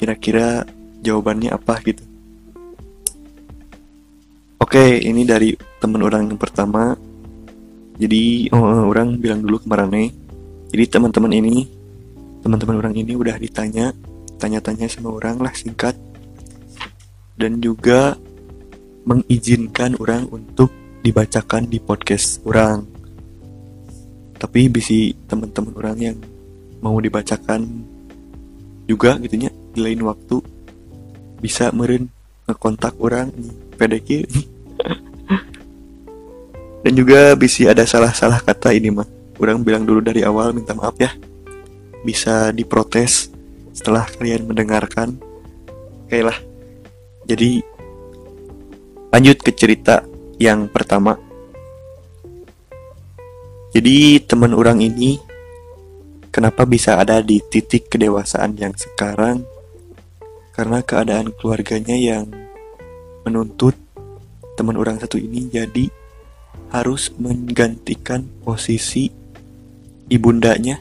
Kira-kira 0.00 0.64
jawabannya 1.04 1.52
apa 1.52 1.76
gitu. 1.84 2.09
Oke, 4.70 5.02
ini 5.02 5.26
dari 5.26 5.50
teman 5.82 5.98
orang 5.98 6.30
yang 6.30 6.38
pertama. 6.38 6.94
Jadi 7.98 8.46
oh, 8.54 8.86
orang 8.86 9.18
bilang 9.18 9.42
dulu 9.42 9.58
kemarin 9.66 10.14
Jadi 10.70 10.84
teman-teman 10.86 11.42
ini, 11.42 11.66
teman-teman 12.38 12.78
orang 12.78 12.94
ini 12.94 13.18
udah 13.18 13.34
ditanya, 13.34 13.90
tanya-tanya 14.38 14.86
sama 14.86 15.10
orang 15.10 15.42
lah 15.42 15.50
singkat, 15.58 15.98
dan 17.34 17.58
juga 17.58 18.14
mengizinkan 19.10 19.98
orang 19.98 20.30
untuk 20.30 20.70
dibacakan 21.02 21.66
di 21.66 21.82
podcast 21.82 22.38
orang. 22.46 22.86
Tapi 24.38 24.70
bisi 24.70 25.10
teman-teman 25.26 25.74
orang 25.82 25.98
yang 25.98 26.16
mau 26.78 26.94
dibacakan 27.02 27.66
juga 28.86 29.18
gitunya 29.18 29.50
di 29.74 29.82
lain 29.82 30.06
waktu 30.06 30.38
bisa 31.42 31.74
meren 31.74 32.06
ngekontak 32.46 32.94
orang 33.02 33.34
PDK 33.74 34.30
dan 36.80 36.92
juga 36.96 37.36
bisa 37.36 37.68
ada 37.68 37.84
salah-salah 37.84 38.40
kata 38.40 38.72
ini 38.72 38.88
mah 38.88 39.08
orang 39.40 39.64
bilang 39.64 39.84
dulu 39.88 40.04
dari 40.04 40.20
awal 40.24 40.52
minta 40.52 40.76
maaf 40.76 40.96
ya. 41.00 41.12
Bisa 42.04 42.52
diprotes 42.52 43.32
setelah 43.72 44.04
kalian 44.08 44.48
mendengarkan. 44.48 45.16
Oke 46.08 46.20
lah. 46.20 46.36
Jadi 47.28 47.60
lanjut 49.12 49.36
ke 49.40 49.52
cerita 49.52 50.04
yang 50.40 50.68
pertama. 50.68 51.16
Jadi 53.70 54.18
teman 54.24 54.56
orang 54.56 54.82
ini 54.82 55.20
kenapa 56.32 56.66
bisa 56.66 56.98
ada 56.98 57.22
di 57.22 57.38
titik 57.38 57.92
kedewasaan 57.92 58.56
yang 58.56 58.74
sekarang? 58.74 59.44
Karena 60.56 60.82
keadaan 60.84 61.32
keluarganya 61.36 61.94
yang 61.94 62.28
menuntut 63.24 63.76
teman 64.58 64.76
orang 64.76 64.98
satu 65.00 65.16
ini 65.16 65.48
jadi 65.48 65.99
harus 66.70 67.10
menggantikan 67.18 68.26
posisi 68.46 69.10
ibundanya 70.06 70.78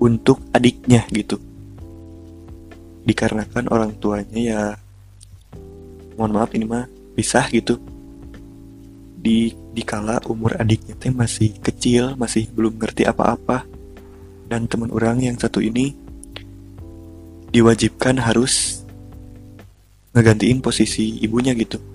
untuk 0.00 0.40
adiknya 0.52 1.08
gitu. 1.12 1.40
Dikarenakan 3.04 3.68
orang 3.72 3.92
tuanya 4.00 4.38
ya 4.40 4.60
mohon 6.16 6.36
maaf 6.36 6.52
ini 6.52 6.68
mah 6.68 6.84
pisah 7.16 7.48
gitu. 7.48 7.80
Di 9.24 9.56
dikala 9.72 10.20
umur 10.28 10.60
adiknya 10.60 10.92
teh 11.00 11.08
masih 11.08 11.56
kecil 11.60 12.16
masih 12.20 12.48
belum 12.52 12.76
ngerti 12.76 13.08
apa-apa. 13.08 13.64
Dan 14.44 14.68
teman 14.68 14.92
orang 14.92 15.24
yang 15.24 15.36
satu 15.40 15.64
ini 15.64 15.96
diwajibkan 17.48 18.20
harus 18.20 18.84
ngegantiin 20.12 20.60
posisi 20.60 21.16
ibunya 21.24 21.56
gitu 21.56 21.93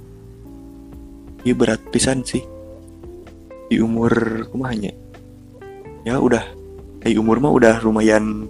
ya 1.50 1.56
berat 1.58 1.82
pisan 1.90 2.22
sih. 2.22 2.46
Di 3.70 3.78
umur 3.82 4.46
kumahnya 4.50 4.94
ya 6.06 6.18
udah. 6.18 6.46
Di 7.00 7.16
umur 7.16 7.40
mah 7.40 7.54
udah 7.54 7.76
lumayan 7.82 8.46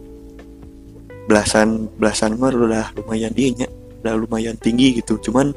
belasan 1.30 1.88
belasan 1.96 2.36
mah 2.42 2.50
udah 2.50 2.92
lumayan 2.98 3.32
dia 3.32 3.68
udah 4.02 4.14
lumayan 4.16 4.56
tinggi 4.58 5.00
gitu. 5.00 5.20
Cuman 5.20 5.54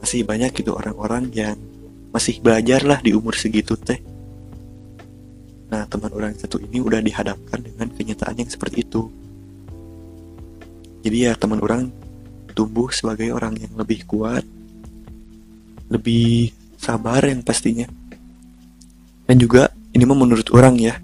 masih 0.00 0.24
banyak 0.24 0.52
gitu 0.52 0.76
orang-orang 0.76 1.32
yang 1.32 1.56
masih 2.14 2.38
belajar 2.38 2.86
lah 2.86 3.02
di 3.02 3.10
umur 3.10 3.34
segitu 3.34 3.74
teh. 3.74 3.98
Nah 5.72 5.82
teman 5.90 6.12
orang 6.14 6.36
satu 6.38 6.62
ini 6.62 6.78
udah 6.78 7.02
dihadapkan 7.02 7.58
dengan 7.58 7.90
kenyataan 7.90 8.38
yang 8.38 8.50
seperti 8.50 8.86
itu. 8.86 9.10
Jadi 11.04 11.16
ya 11.28 11.34
teman 11.36 11.58
orang 11.60 11.90
tumbuh 12.54 12.88
sebagai 12.94 13.34
orang 13.34 13.58
yang 13.58 13.74
lebih 13.74 14.06
kuat 14.06 14.46
lebih 15.94 16.50
sabar 16.74 17.22
yang 17.22 17.40
pastinya. 17.46 17.86
Dan 19.24 19.36
juga 19.40 19.70
ini 19.94 20.02
mah 20.02 20.18
menurut 20.18 20.50
orang 20.50 20.74
ya. 20.76 20.98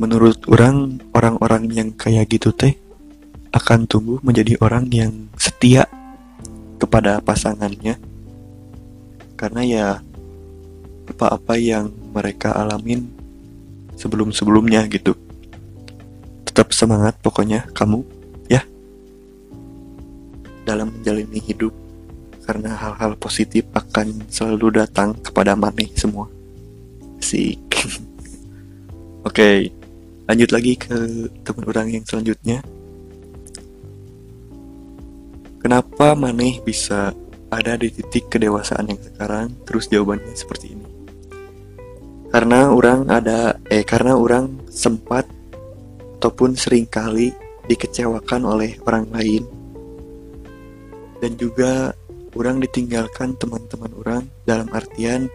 Menurut 0.00 0.40
orang 0.48 1.02
orang-orang 1.12 1.68
yang 1.74 1.88
kayak 1.92 2.30
gitu 2.32 2.54
teh 2.54 2.78
akan 3.52 3.84
tumbuh 3.84 4.22
menjadi 4.22 4.56
orang 4.62 4.88
yang 4.88 5.12
setia 5.36 5.84
kepada 6.80 7.20
pasangannya. 7.20 7.98
Karena 9.36 9.60
ya 9.66 9.86
apa-apa 11.10 11.58
yang 11.58 11.90
mereka 12.14 12.54
alamin 12.54 13.10
sebelum-sebelumnya 13.98 14.88
gitu. 14.88 15.12
Tetap 16.48 16.72
semangat 16.72 17.18
pokoknya 17.20 17.68
kamu 17.76 18.20
dalam 20.70 20.94
menjalani 20.94 21.40
hidup 21.42 21.74
karena 22.50 22.74
hal-hal 22.74 23.14
positif 23.14 23.62
akan 23.70 24.26
selalu 24.26 24.82
datang 24.82 25.14
kepada 25.22 25.54
Mane 25.54 25.86
semua. 25.94 26.26
Sik. 27.22 27.62
Oke, 29.22 29.22
okay, 29.22 29.56
lanjut 30.26 30.50
lagi 30.50 30.74
ke 30.74 30.98
teman 31.46 31.62
orang 31.70 31.94
yang 31.94 32.02
selanjutnya. 32.02 32.58
Kenapa 35.62 36.18
Maneh 36.18 36.58
bisa 36.58 37.14
ada 37.54 37.78
di 37.78 37.94
titik 37.94 38.26
kedewasaan 38.34 38.90
yang 38.90 38.98
sekarang? 38.98 39.54
Terus 39.62 39.86
jawabannya 39.86 40.34
seperti 40.34 40.74
ini. 40.74 40.86
Karena 42.34 42.74
orang 42.74 43.06
ada 43.06 43.62
eh 43.70 43.86
karena 43.86 44.18
orang 44.18 44.66
sempat 44.74 45.22
ataupun 46.18 46.58
sering 46.58 46.90
kali 46.90 47.30
dikecewakan 47.70 48.42
oleh 48.42 48.74
orang 48.82 49.06
lain 49.14 49.46
dan 51.20 51.36
juga 51.36 51.92
orang 52.38 52.62
ditinggalkan 52.62 53.34
teman-teman 53.38 53.90
orang 53.98 54.22
dalam 54.46 54.70
artian 54.70 55.26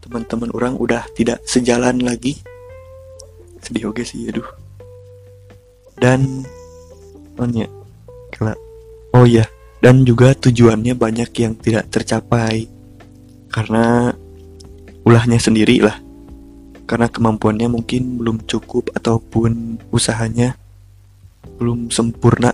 teman-teman 0.00 0.50
orang 0.56 0.74
udah 0.74 1.06
tidak 1.14 1.38
sejalan 1.46 2.02
lagi. 2.02 2.40
Sedih 3.62 3.92
oke 3.92 4.02
sih 4.02 4.26
aduh. 4.26 4.48
Dan 6.00 6.42
oh 7.36 7.46
ya 7.46 7.68
oh 9.12 9.26
ya 9.28 9.44
dan 9.84 10.02
juga 10.02 10.34
tujuannya 10.34 10.96
banyak 10.96 11.30
yang 11.38 11.54
tidak 11.60 11.86
tercapai. 11.92 12.66
Karena 13.50 14.10
ulahnya 15.06 15.38
sendiri 15.38 15.82
lah. 15.84 15.98
Karena 16.90 17.06
kemampuannya 17.06 17.70
mungkin 17.70 18.18
belum 18.18 18.50
cukup 18.50 18.90
ataupun 18.98 19.78
usahanya 19.94 20.58
belum 21.60 21.92
sempurna. 21.92 22.50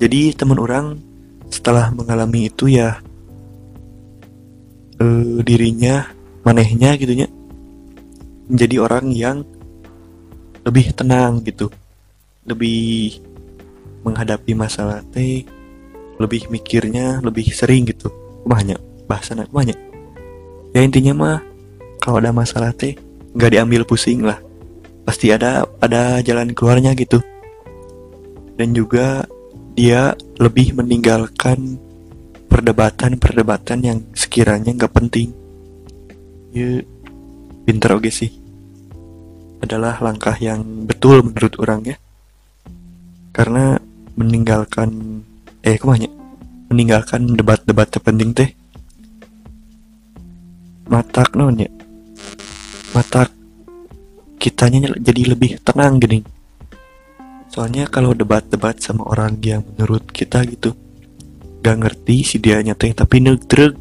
Jadi 0.00 0.32
teman 0.32 0.58
orang 0.58 1.11
setelah 1.52 1.92
mengalami 1.92 2.48
itu 2.48 2.72
ya 2.72 2.96
eh, 4.96 5.36
dirinya 5.44 6.08
manehnya 6.42 6.96
gitunya 6.96 7.28
menjadi 8.48 8.76
orang 8.80 9.06
yang 9.12 9.36
lebih 10.64 10.96
tenang 10.96 11.44
gitu. 11.44 11.68
Lebih 12.48 13.20
menghadapi 14.02 14.56
masalah 14.56 15.04
teh 15.14 15.46
lebih 16.18 16.50
mikirnya 16.50 17.20
lebih 17.20 17.52
sering 17.52 17.86
gitu. 17.86 18.10
Banyak 18.48 19.06
bahasan 19.06 19.44
banyak. 19.46 19.76
Ya 20.72 20.80
intinya 20.80 21.12
mah 21.14 21.38
kalau 22.00 22.18
ada 22.18 22.34
masalah 22.34 22.72
teh 22.74 22.96
nggak 23.36 23.52
diambil 23.58 23.82
pusing 23.84 24.24
lah. 24.24 24.40
Pasti 25.04 25.30
ada 25.30 25.66
ada 25.82 26.18
jalan 26.24 26.54
keluarnya 26.54 26.94
gitu. 26.98 27.22
Dan 28.56 28.74
juga 28.74 29.26
dia 29.72 30.12
lebih 30.36 30.76
meninggalkan 30.76 31.80
perdebatan-perdebatan 32.52 33.78
yang 33.80 33.98
sekiranya 34.12 34.76
nggak 34.76 34.92
penting. 34.92 35.32
Ya, 36.52 36.84
pinter 37.64 37.96
oke 37.96 38.12
sih. 38.12 38.28
Adalah 39.64 40.02
langkah 40.04 40.36
yang 40.36 40.84
betul 40.84 41.24
menurut 41.24 41.56
orang 41.56 41.80
ya. 41.88 41.96
Karena 43.32 43.80
meninggalkan 44.18 45.22
eh 45.64 45.80
ke 45.80 45.86
mana? 45.88 46.10
Meninggalkan 46.68 47.32
debat-debat 47.32 47.88
terpenting 47.88 48.36
teh. 48.36 48.50
Matak 50.92 51.32
non 51.32 51.56
ya. 51.56 51.72
Matak 52.92 53.32
kitanya 54.36 54.92
jadi 55.00 55.32
lebih 55.32 55.62
tenang 55.64 56.02
gini 56.02 56.41
Soalnya 57.52 57.84
kalau 57.84 58.16
debat-debat 58.16 58.80
sama 58.80 59.04
orang 59.12 59.36
yang 59.44 59.60
menurut 59.76 60.08
kita 60.08 60.40
gitu 60.48 60.72
gak 61.60 61.84
ngerti 61.84 62.24
si 62.24 62.36
dia 62.40 62.58
nyateng 62.64 62.96
tapi 62.96 63.20
negreg 63.20 63.76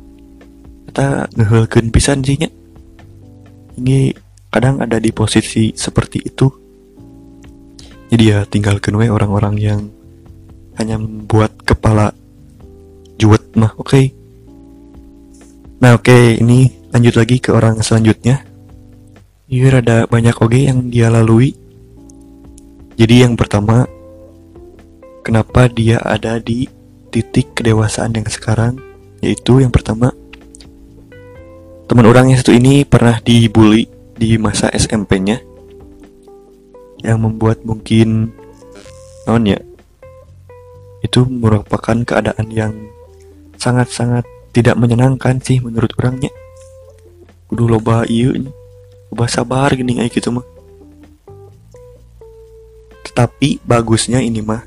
kita 0.92 1.32
ngehelkeun 1.34 1.88
pisan 1.90 2.20
sih 2.22 2.36
nya 2.36 2.52
ini 3.80 4.12
kadang 4.52 4.84
ada 4.84 5.00
di 5.00 5.16
posisi 5.16 5.72
seperti 5.72 6.20
itu. 6.20 6.48
Jadi 8.12 8.24
ya 8.28 8.44
tinggalkan 8.44 9.00
we 9.00 9.08
orang-orang 9.08 9.56
yang 9.56 9.82
hanya 10.76 11.00
membuat 11.00 11.56
kepala 11.64 12.12
juwet 13.16 13.56
mah 13.56 13.72
oke? 13.80 13.88
Okay. 13.88 14.06
nah 15.80 15.98
oke 15.98 16.06
okay, 16.12 16.38
ini 16.38 16.68
lanjut 16.92 17.16
lagi 17.16 17.40
ke 17.40 17.56
orang 17.56 17.80
selanjutnya. 17.80 18.44
Ini 19.48 19.80
ada 19.80 20.04
banyak 20.12 20.36
oge 20.44 20.68
yang 20.68 20.92
dia 20.92 21.08
lalui 21.08 21.56
jadi 23.00 23.28
yang 23.28 23.40
pertama 23.40 23.88
kenapa 25.24 25.72
dia 25.72 26.02
ada 26.04 26.38
di 26.42 26.68
titik 27.12 27.56
kedewasaan 27.56 28.16
yang 28.16 28.28
sekarang? 28.28 28.80
Yaitu 29.22 29.62
yang 29.62 29.70
pertama 29.70 30.10
teman 31.86 32.08
orang 32.08 32.32
yang 32.32 32.40
satu 32.40 32.56
ini 32.56 32.88
pernah 32.88 33.20
dibully 33.20 33.86
di 34.16 34.40
masa 34.40 34.72
SMP-nya 34.72 35.44
yang 37.04 37.20
membuat 37.20 37.62
mungkin 37.68 38.32
non 39.28 39.44
ya 39.44 39.60
itu 41.04 41.26
merupakan 41.28 41.98
keadaan 42.06 42.48
yang 42.54 42.74
sangat-sangat 43.58 44.24
tidak 44.56 44.78
menyenangkan 44.78 45.42
sih 45.42 45.60
menurut 45.60 45.92
orangnya. 45.98 46.30
Kudu 47.52 47.68
loba 47.68 48.08
iya 48.08 48.32
loba 49.12 49.26
sabar 49.28 49.76
gini 49.76 50.00
kayak 50.00 50.12
gitu 50.16 50.32
mah 50.32 50.46
tetapi 53.12 53.60
bagusnya 53.68 54.24
ini 54.24 54.40
mah 54.40 54.64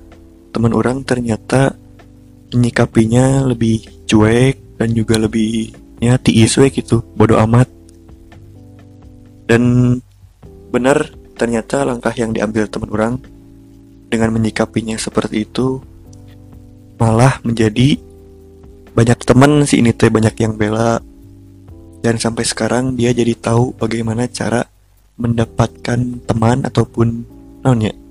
teman 0.53 0.77
orang 0.77 1.01
ternyata 1.01 1.73
menyikapinya 2.53 3.41
lebih 3.49 4.05
cuek 4.05 4.77
dan 4.77 4.93
juga 4.93 5.17
lebih 5.17 5.73
ya 5.97 6.21
tiis 6.21 6.61
gitu 6.61 7.01
bodoh 7.17 7.41
amat. 7.41 7.73
Dan 9.49 9.97
benar 10.69 11.09
ternyata 11.41 11.89
langkah 11.89 12.13
yang 12.13 12.37
diambil 12.37 12.69
teman 12.69 12.93
orang 12.93 13.15
dengan 14.13 14.37
menyikapinya 14.37 15.01
seperti 15.01 15.49
itu 15.49 15.81
malah 17.01 17.41
menjadi 17.49 17.97
banyak 18.93 19.19
teman 19.25 19.65
si 19.65 19.81
ini 19.81 19.97
teh 19.97 20.13
banyak 20.13 20.37
yang 20.37 20.53
bela. 20.53 21.01
Dan 22.05 22.21
sampai 22.21 22.45
sekarang 22.45 23.01
dia 23.01 23.17
jadi 23.17 23.33
tahu 23.33 23.73
bagaimana 23.81 24.29
cara 24.29 24.69
mendapatkan 25.17 26.21
teman 26.29 26.69
ataupun 26.69 27.25
naonnya 27.65 28.04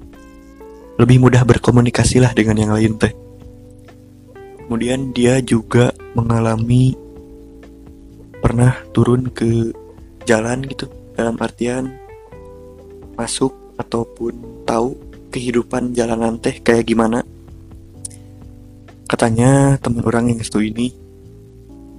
lebih 0.98 1.18
mudah 1.22 1.42
berkomunikasi 1.42 2.22
lah 2.22 2.32
dengan 2.38 2.58
yang 2.60 2.72
lain 2.74 2.94
teh. 3.02 3.14
Kemudian 4.64 5.12
dia 5.12 5.42
juga 5.44 5.92
mengalami 6.14 6.96
pernah 8.40 8.76
turun 8.92 9.32
ke 9.32 9.72
jalan 10.24 10.64
gitu 10.68 10.88
dalam 11.16 11.36
artian 11.40 11.92
masuk 13.16 13.54
ataupun 13.80 14.66
tahu 14.66 14.98
kehidupan 15.34 15.94
jalanan 15.98 16.38
teh 16.38 16.62
kayak 16.62 16.86
gimana. 16.88 17.26
Katanya 19.10 19.78
teman 19.78 20.06
orang 20.06 20.34
yang 20.34 20.40
itu 20.42 20.60
ini 20.62 20.90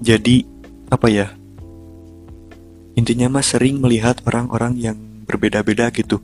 jadi 0.02 0.42
apa 0.90 1.06
ya 1.10 1.30
intinya 2.94 3.38
mah 3.38 3.44
sering 3.46 3.82
melihat 3.82 4.22
orang-orang 4.26 4.78
yang 4.78 4.96
berbeda-beda 5.26 5.90
gitu. 5.90 6.22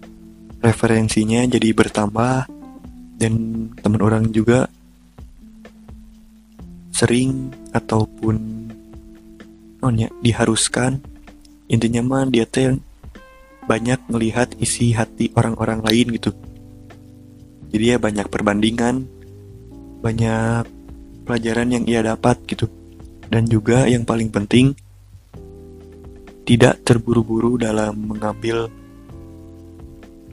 Referensinya 0.60 1.46
jadi 1.48 1.72
bertambah 1.72 2.59
dan 3.20 3.68
teman 3.84 4.00
orang 4.00 4.32
juga 4.32 4.64
sering 6.96 7.52
ataupun 7.76 8.36
non 9.84 10.00
ya 10.00 10.08
diharuskan. 10.24 11.04
Intinya 11.70 12.00
mah 12.02 12.24
dia 12.26 12.48
teh 12.48 12.80
banyak 13.68 14.00
melihat 14.10 14.50
isi 14.56 14.96
hati 14.96 15.30
orang-orang 15.36 15.84
lain 15.84 16.16
gitu. 16.16 16.32
Jadi 17.70 17.84
ya 17.94 17.96
banyak 18.00 18.26
perbandingan 18.26 19.06
banyak 20.00 20.64
pelajaran 21.28 21.68
yang 21.70 21.84
ia 21.84 22.00
dapat 22.00 22.40
gitu. 22.48 22.66
Dan 23.30 23.46
juga 23.46 23.86
yang 23.86 24.02
paling 24.02 24.32
penting 24.32 24.74
tidak 26.42 26.82
terburu-buru 26.82 27.60
dalam 27.60 27.94
mengambil 27.94 28.66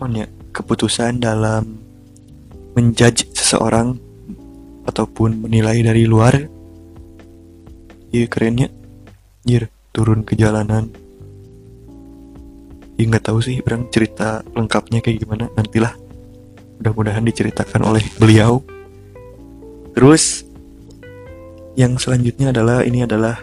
non 0.02 0.17
ya 0.17 0.26
keputusan 0.50 1.21
dalam 1.21 1.87
menjudge 2.78 3.34
seseorang 3.34 3.98
ataupun 4.86 5.42
menilai 5.42 5.82
dari 5.82 6.06
luar 6.06 6.38
iya 8.13 8.30
kerennya 8.30 8.70
Anjir, 9.48 9.72
turun 9.96 10.28
ke 10.28 10.36
jalanan. 10.36 10.92
Ya 13.00 13.04
nggak 13.08 13.32
tahu 13.32 13.40
sih, 13.40 13.63
berang 13.63 13.88
cerita 13.88 14.44
lengkapnya 14.52 15.00
kayak 15.00 15.24
gimana 15.24 15.48
nantilah. 15.56 15.96
Mudah-mudahan 16.84 17.24
diceritakan 17.24 17.88
oleh 17.88 18.04
beliau. 18.20 18.60
Terus 19.96 20.44
yang 21.80 21.96
selanjutnya 21.96 22.52
adalah 22.52 22.84
ini 22.84 23.08
adalah 23.08 23.40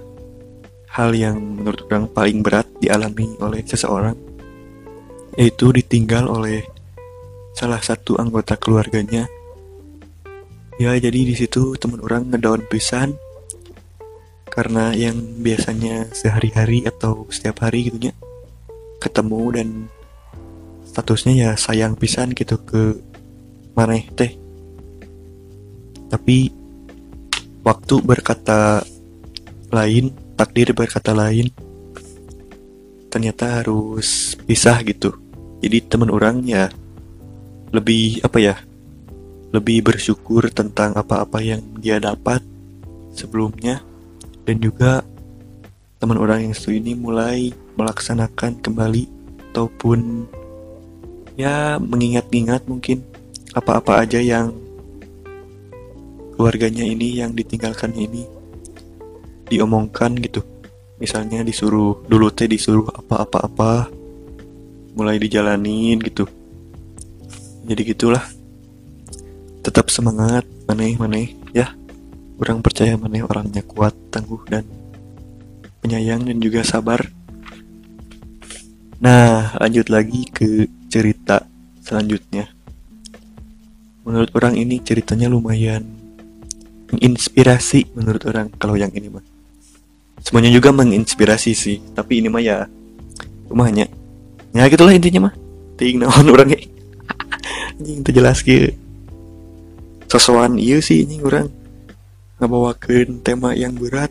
hal 0.93 1.17
yang 1.17 1.41
menurut 1.41 1.89
orang 1.89 2.05
paling 2.13 2.45
berat 2.45 2.69
dialami 2.85 3.41
oleh 3.41 3.65
seseorang 3.65 4.21
yaitu 5.41 5.73
ditinggal 5.73 6.29
oleh 6.29 6.69
salah 7.55 7.81
satu 7.81 8.19
anggota 8.19 8.59
keluarganya. 8.59 9.31
Ya 10.77 10.91
jadi 10.99 11.21
di 11.23 11.35
situ 11.39 11.79
teman 11.79 12.03
orang 12.03 12.35
ngedown 12.35 12.67
pisan 12.67 13.15
karena 14.55 14.95
yang 14.95 15.19
biasanya 15.43 16.15
sehari-hari 16.15 16.87
atau 16.87 17.27
setiap 17.27 17.67
hari 17.67 17.91
gitu 17.91 18.11
ya 18.11 18.15
ketemu 19.03 19.43
dan 19.51 19.69
statusnya 20.87 21.35
ya 21.35 21.51
sayang 21.59 21.99
pisan 21.99 22.31
gitu 22.31 22.63
ke 22.63 22.95
maneh 23.75 24.07
teh 24.15 24.39
tapi 26.07 26.55
waktu 27.67 27.95
berkata 27.99 28.87
lain 29.75 30.15
takdir 30.39 30.71
berkata 30.71 31.11
lain 31.11 31.51
ternyata 33.11 33.59
harus 33.59 34.39
pisah 34.47 34.79
gitu 34.87 35.19
jadi 35.67 35.83
teman 35.83 36.15
orang 36.15 36.47
ya 36.47 36.71
lebih 37.75 38.23
apa 38.23 38.39
ya 38.39 38.55
lebih 39.55 39.87
bersyukur 39.87 40.51
tentang 40.51 40.99
apa-apa 40.99 41.39
yang 41.39 41.63
dia 41.79 42.03
dapat 42.03 42.43
sebelumnya. 43.15 43.83
Dan 44.45 44.61
juga 44.61 45.07
teman 46.03 46.19
orang 46.19 46.51
yang 46.51 46.55
satu 46.59 46.75
ini 46.75 46.93
mulai 46.99 47.55
melaksanakan 47.79 48.61
kembali 48.61 49.09
ataupun 49.51 50.27
ya 51.39 51.79
mengingat-ingat 51.79 52.67
mungkin 52.67 53.01
apa-apa 53.55 54.03
aja 54.05 54.19
yang 54.19 54.53
keluarganya 56.35 56.83
ini 56.83 57.23
yang 57.23 57.33
ditinggalkan 57.33 57.95
ini 57.95 58.27
diomongkan 59.49 60.19
gitu. 60.19 60.43
Misalnya 60.99 61.47
disuruh 61.47 62.05
dulu 62.11 62.29
teh 62.35 62.51
disuruh 62.51 62.91
apa-apa-apa 62.91 63.89
mulai 64.99 65.17
dijalanin 65.17 66.03
gitu 66.03 66.27
jadi 67.65 67.83
gitulah 67.83 68.25
tetap 69.65 69.89
semangat 69.89 70.45
maneh 70.69 70.97
maneh 71.01 71.33
ya 71.57 71.73
Kurang 72.35 72.67
percaya 72.67 72.99
mana 72.99 73.23
orangnya 73.23 73.63
kuat, 73.63 73.95
tangguh, 74.11 74.43
dan 74.51 74.67
penyayang 75.79 76.27
dan 76.27 76.43
juga 76.43 76.67
sabar. 76.67 77.07
Nah, 78.99 79.55
lanjut 79.63 79.87
lagi 79.87 80.27
ke 80.27 80.67
cerita 80.91 81.47
selanjutnya. 81.79 82.51
Menurut 84.03 84.35
orang 84.35 84.59
ini 84.59 84.83
ceritanya 84.83 85.31
lumayan 85.31 85.87
menginspirasi 86.91 87.95
menurut 87.95 88.23
orang 88.27 88.51
kalau 88.59 88.75
yang 88.75 88.91
ini 88.91 89.15
mah. 89.15 89.25
Semuanya 90.19 90.51
juga 90.51 90.75
menginspirasi 90.75 91.55
sih, 91.55 91.79
tapi 91.95 92.19
ini 92.19 92.27
mah 92.27 92.43
ya 92.43 92.67
rumahnya. 93.47 93.87
Ya 94.51 94.67
gitulah 94.67 94.91
intinya 94.91 95.31
mah. 95.31 95.35
Ting 95.79 96.03
naon 96.03 96.27
orangnya. 96.35 96.59
Anjing 97.79 98.07
jelas 98.11 98.41
gitu. 98.41 98.75
Sosokan 100.09 100.57
iya 100.61 100.79
sih 100.79 101.05
ini 101.05 101.21
orang. 101.21 101.51
Ngebawakan 102.39 103.23
tema 103.23 103.55
yang 103.55 103.75
berat. 103.75 104.11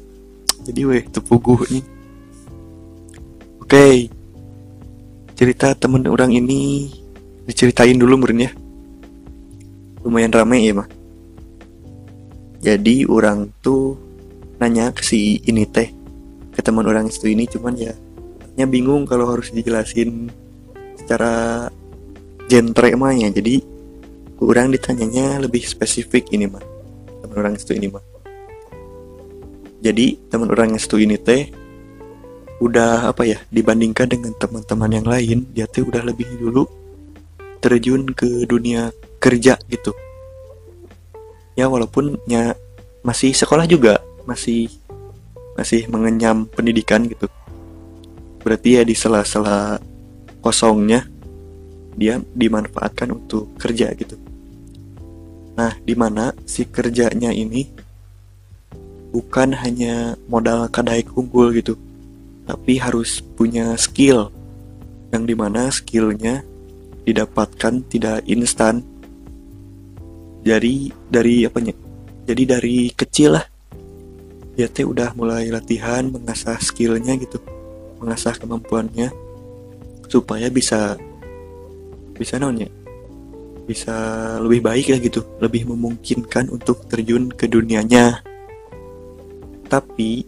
Jadi 0.63 0.81
weh 0.87 1.03
tepuguh 1.03 1.67
nih 1.67 1.83
oke. 3.63 3.71
Okay. 3.73 3.95
cerita 5.33 5.73
temen 5.73 6.05
orang 6.05 6.29
ini 6.29 6.93
diceritain 7.49 7.97
dulu 7.97 8.21
murni 8.21 8.45
ya. 8.45 8.51
Lumayan 10.05 10.29
rame 10.29 10.61
ya 10.61 10.77
mah. 10.77 10.87
Jadi 12.61 13.09
orang 13.09 13.49
tuh 13.59 13.97
nanya 14.61 14.93
ke 14.93 15.01
si 15.01 15.41
ini 15.49 15.65
teh 15.65 15.89
ke 16.53 16.61
teman 16.61 16.85
orang 16.85 17.09
itu 17.09 17.27
ini 17.27 17.49
cuman 17.49 17.73
ya 17.75 17.91
nya 18.53 18.69
bingung 18.69 19.09
kalau 19.09 19.25
harus 19.33 19.49
dijelasin 19.49 20.29
secara 20.95 21.67
genre 22.53 22.89
ya. 23.17 23.29
Jadi 23.33 23.65
kurang 24.37 24.69
ditanyanya 24.69 25.41
lebih 25.41 25.65
spesifik 25.65 26.29
ini 26.29 26.45
mah. 26.45 26.61
Teman 27.25 27.35
orang 27.41 27.53
itu 27.57 27.73
ini 27.73 27.89
mah. 27.89 28.05
Jadi 29.81 30.29
teman 30.29 30.53
orang 30.53 30.77
yang 30.77 30.81
satu 30.81 31.01
ini 31.01 31.17
teh 31.17 31.49
udah 32.61 33.11
apa 33.11 33.27
ya 33.27 33.41
dibandingkan 33.51 34.07
dengan 34.07 34.31
teman-teman 34.39 34.87
yang 34.87 35.07
lain 35.09 35.49
dia 35.51 35.67
teh 35.67 35.83
udah 35.83 35.99
lebih 36.05 36.29
dulu 36.39 36.63
terjun 37.59 38.07
ke 38.13 38.47
dunia 38.47 38.93
kerja 39.17 39.59
gitu. 39.67 39.91
Ya 41.57 41.67
walaupun 41.67 42.21
ya 42.29 42.55
masih 43.03 43.35
sekolah 43.35 43.67
juga 43.67 43.99
masih 44.23 44.71
masih 45.59 45.89
mengenyam 45.91 46.47
pendidikan 46.47 47.03
gitu. 47.09 47.27
Berarti 48.43 48.79
ya 48.79 48.83
di 48.83 48.95
sela-sela 48.95 49.79
kosongnya 50.43 51.07
dia 51.93 52.21
dimanfaatkan 52.33 53.13
untuk 53.13 53.53
kerja 53.57 53.93
gitu. 53.93 54.17
Nah 55.53 55.77
di 55.81 55.93
mana 55.93 56.33
si 56.45 56.65
kerjanya 56.65 57.29
ini 57.29 57.69
bukan 59.13 59.53
hanya 59.53 60.17
modal 60.25 60.65
kadai 60.73 61.05
unggul 61.13 61.53
gitu 61.53 61.77
tapi 62.49 62.81
harus 62.81 63.21
punya 63.21 63.77
skill 63.77 64.33
yang 65.13 65.23
di 65.29 65.37
mana 65.37 65.69
skillnya 65.69 66.41
didapatkan 67.05 67.85
tidak 67.87 68.25
instan. 68.25 68.81
Jadi 70.43 70.91
dari 71.07 71.45
apanya 71.45 71.71
jadi 72.25 72.57
dari 72.57 72.91
kecil 72.91 73.37
lah. 73.37 73.45
Dia 74.53 74.69
teh 74.69 74.85
udah 74.85 75.17
mulai 75.17 75.49
latihan 75.49 76.05
mengasah 76.05 76.61
skillnya 76.61 77.17
gitu 77.17 77.41
mengasah 78.03 78.35
kemampuannya 78.35 79.09
supaya 80.11 80.51
bisa 80.51 80.99
bisa 82.15 82.37
nonnya 82.37 82.69
bisa 83.63 83.95
lebih 84.43 84.61
baik 84.63 84.85
ya 84.91 84.97
gitu. 84.99 85.23
Lebih 85.39 85.71
memungkinkan 85.71 86.51
untuk 86.51 86.85
terjun 86.91 87.31
ke 87.31 87.47
dunianya. 87.47 88.19
Tapi 89.71 90.27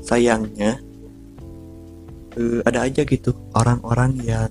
sayangnya 0.00 0.78
uh, 2.38 2.60
ada 2.64 2.86
aja 2.86 3.02
gitu. 3.02 3.34
Orang-orang 3.52 4.16
yang 4.22 4.50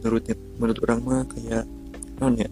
menurutnya 0.00 0.36
menurut 0.60 0.78
orang 0.84 1.00
mah 1.02 1.22
kayak 1.28 1.64
non 2.22 2.38
ya 2.38 2.48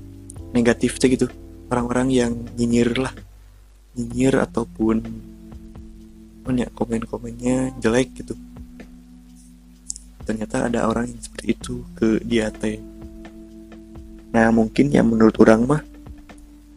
negatif 0.53 0.99
sih 0.99 1.11
gitu. 1.15 1.31
Orang-orang 1.71 2.11
yang 2.11 2.33
nyinyir 2.59 2.99
lah. 2.99 3.15
Nyinyir 3.97 4.35
ataupun 4.43 4.97
non 6.43 6.59
ya 6.59 6.67
komen-komennya 6.75 7.79
jelek 7.79 8.19
gitu 8.19 8.35
ternyata 10.23 10.71
ada 10.71 10.89
orang 10.89 11.11
yang 11.11 11.21
seperti 11.21 11.55
itu 11.55 11.83
ke 11.99 12.23
dia 12.25 12.49
teh. 12.49 12.79
Nah 14.33 14.49
mungkin 14.55 14.89
yang 14.89 15.11
menurut 15.13 15.37
orang 15.43 15.61
mah 15.69 15.83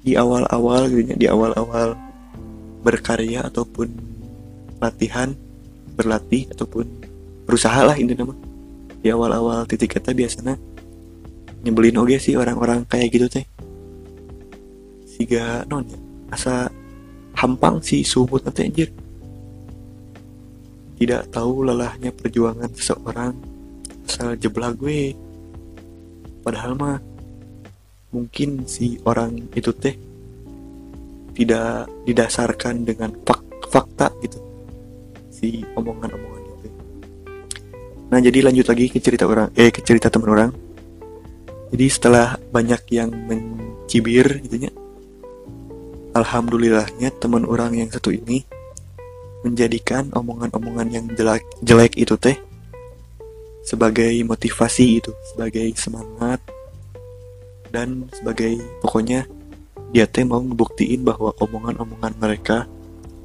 di 0.06 0.14
awal-awal 0.14 0.86
gitu 0.92 1.02
ya, 1.14 1.16
di 1.18 1.28
awal-awal 1.30 1.98
berkarya 2.86 3.48
ataupun 3.50 3.90
latihan 4.78 5.34
berlatih 5.98 6.52
ataupun 6.54 6.86
berusaha 7.48 7.82
lah 7.82 7.98
ini 7.98 8.14
nama 8.14 8.36
di 9.02 9.10
awal-awal 9.10 9.66
titik 9.66 9.98
kata 9.98 10.14
biasanya 10.14 10.58
nyebelin 11.66 11.98
oke 11.98 12.18
sih 12.22 12.38
orang-orang 12.38 12.86
kayak 12.86 13.10
gitu 13.14 13.26
teh. 13.30 13.46
Siga 15.10 15.64
non 15.66 15.88
ya 15.88 15.98
asa 16.34 16.68
hampang 17.38 17.80
si 17.80 18.02
sumut 18.02 18.44
nanti 18.44 18.66
anjir 18.66 18.90
tidak 20.96 21.28
tahu 21.32 21.68
lelahnya 21.68 22.12
perjuangan 22.16 22.72
seseorang 22.72 23.34
asal 24.08 24.38
jeblak 24.40 24.80
gue. 24.80 25.12
Padahal 26.46 26.78
mah 26.78 26.98
mungkin 28.14 28.64
si 28.70 28.96
orang 29.04 29.52
itu 29.52 29.76
teh 29.76 29.96
tidak 31.36 31.92
didasarkan 32.08 32.88
dengan 32.88 33.12
fak 33.28 33.42
fakta 33.68 34.08
gitu. 34.24 34.40
Si 35.34 35.60
omongan-omongan 35.76 36.42
itu 36.48 36.70
nah 38.06 38.22
jadi 38.22 38.46
lanjut 38.46 38.70
lagi 38.70 38.86
ke 38.88 39.02
cerita 39.02 39.26
orang 39.26 39.52
eh 39.58 39.74
ke 39.74 39.84
cerita 39.84 40.08
teman 40.08 40.32
orang. 40.32 40.52
Jadi 41.76 41.86
setelah 41.92 42.40
banyak 42.40 42.82
yang 42.94 43.12
mencibir 43.12 44.40
gitunya 44.40 44.72
alhamdulillahnya 46.16 47.12
teman 47.20 47.44
orang 47.44 47.76
yang 47.76 47.92
satu 47.92 48.16
ini 48.16 48.48
menjadikan 49.46 50.10
omongan-omongan 50.10 50.88
yang 50.90 51.06
jelek 51.14 51.46
jelek 51.62 51.94
itu 51.94 52.18
teh 52.18 52.34
sebagai 53.62 54.10
motivasi 54.26 54.98
itu 54.98 55.14
sebagai 55.30 55.70
semangat 55.78 56.42
dan 57.70 58.10
sebagai 58.10 58.58
pokoknya 58.82 59.30
dia 59.94 60.10
teh 60.10 60.26
mau 60.26 60.42
ngebuktiin 60.42 61.06
bahwa 61.06 61.30
omongan-omongan 61.38 62.14
mereka 62.18 62.66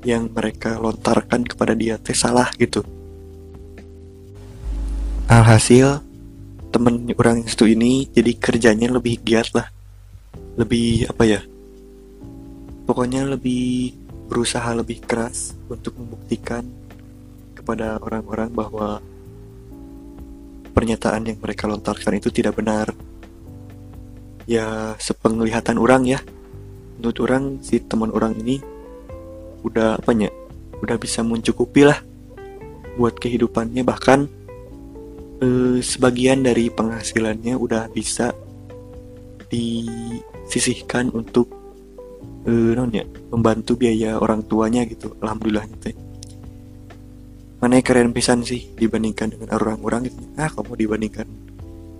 yang 0.04 0.28
mereka 0.28 0.76
lontarkan 0.76 1.44
kepada 1.48 1.72
dia 1.72 1.96
teh 1.96 2.16
salah 2.16 2.52
gitu. 2.60 2.84
Alhasil 5.28 6.04
temen 6.68 7.08
orang 7.16 7.42
yang 7.42 7.48
satu 7.48 7.64
ini 7.64 8.06
jadi 8.12 8.32
kerjanya 8.36 8.92
lebih 8.92 9.20
giat 9.24 9.52
lah. 9.56 9.72
Lebih 10.56 11.08
apa 11.08 11.24
ya 11.24 11.40
pokoknya 12.90 13.22
lebih 13.22 13.94
berusaha 14.30 14.70
lebih 14.78 15.02
keras 15.02 15.58
untuk 15.66 15.98
membuktikan 15.98 16.62
kepada 17.58 17.98
orang-orang 17.98 18.54
bahwa 18.54 19.02
pernyataan 20.70 21.34
yang 21.34 21.38
mereka 21.42 21.66
lontarkan 21.66 22.16
itu 22.16 22.30
tidak 22.30 22.54
benar. 22.54 22.94
Ya 24.46 24.94
sepenglihatan 25.02 25.82
orang 25.82 26.06
ya. 26.06 26.22
Menurut 26.96 27.18
orang 27.26 27.44
si 27.60 27.82
teman 27.82 28.14
orang 28.14 28.38
ini 28.38 28.62
udah 29.66 29.98
apa 29.98 30.14
ya 30.14 30.30
udah 30.80 30.96
bisa 30.96 31.26
mencukupi 31.26 31.84
lah 31.84 31.98
buat 32.94 33.18
kehidupannya. 33.18 33.82
Bahkan 33.82 34.18
eh, 35.42 35.78
sebagian 35.82 36.46
dari 36.46 36.70
penghasilannya 36.70 37.58
udah 37.58 37.90
bisa 37.90 38.30
disisihkan 39.50 41.10
untuk 41.10 41.59
eh, 42.46 42.72
non 42.76 42.92
ya 42.94 43.04
membantu 43.32 43.76
biaya 43.76 44.16
orang 44.16 44.46
tuanya 44.46 44.86
gitu 44.88 45.16
alhamdulillah 45.20 45.66
teh 45.82 45.96
mana 47.60 47.76
keren 47.84 48.08
pisan 48.16 48.40
sih 48.40 48.72
dibandingkan 48.72 49.36
dengan 49.36 49.52
orang-orang 49.60 50.08
gitu. 50.08 50.16
Ah 50.40 50.48
kamu 50.48 50.80
dibandingkan? 50.80 51.28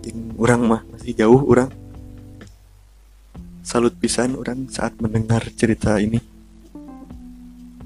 Dengan 0.01 0.33
orang 0.41 0.61
mah 0.65 0.81
masih 0.89 1.13
jauh 1.13 1.37
orang. 1.45 1.69
Salut 3.61 3.93
pisan 3.93 4.33
orang 4.41 4.65
saat 4.73 4.97
mendengar 4.97 5.45
cerita 5.53 6.01
ini. 6.01 6.17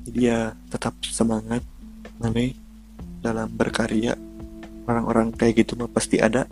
Dia 0.07 0.55
tetap 0.71 0.95
semangat 1.03 1.67
mana 2.15 2.55
dalam 3.19 3.51
berkarya. 3.51 4.15
Orang-orang 4.87 5.35
kayak 5.35 5.67
gitu 5.67 5.75
mah 5.75 5.91
pasti 5.91 6.23
ada. 6.23 6.47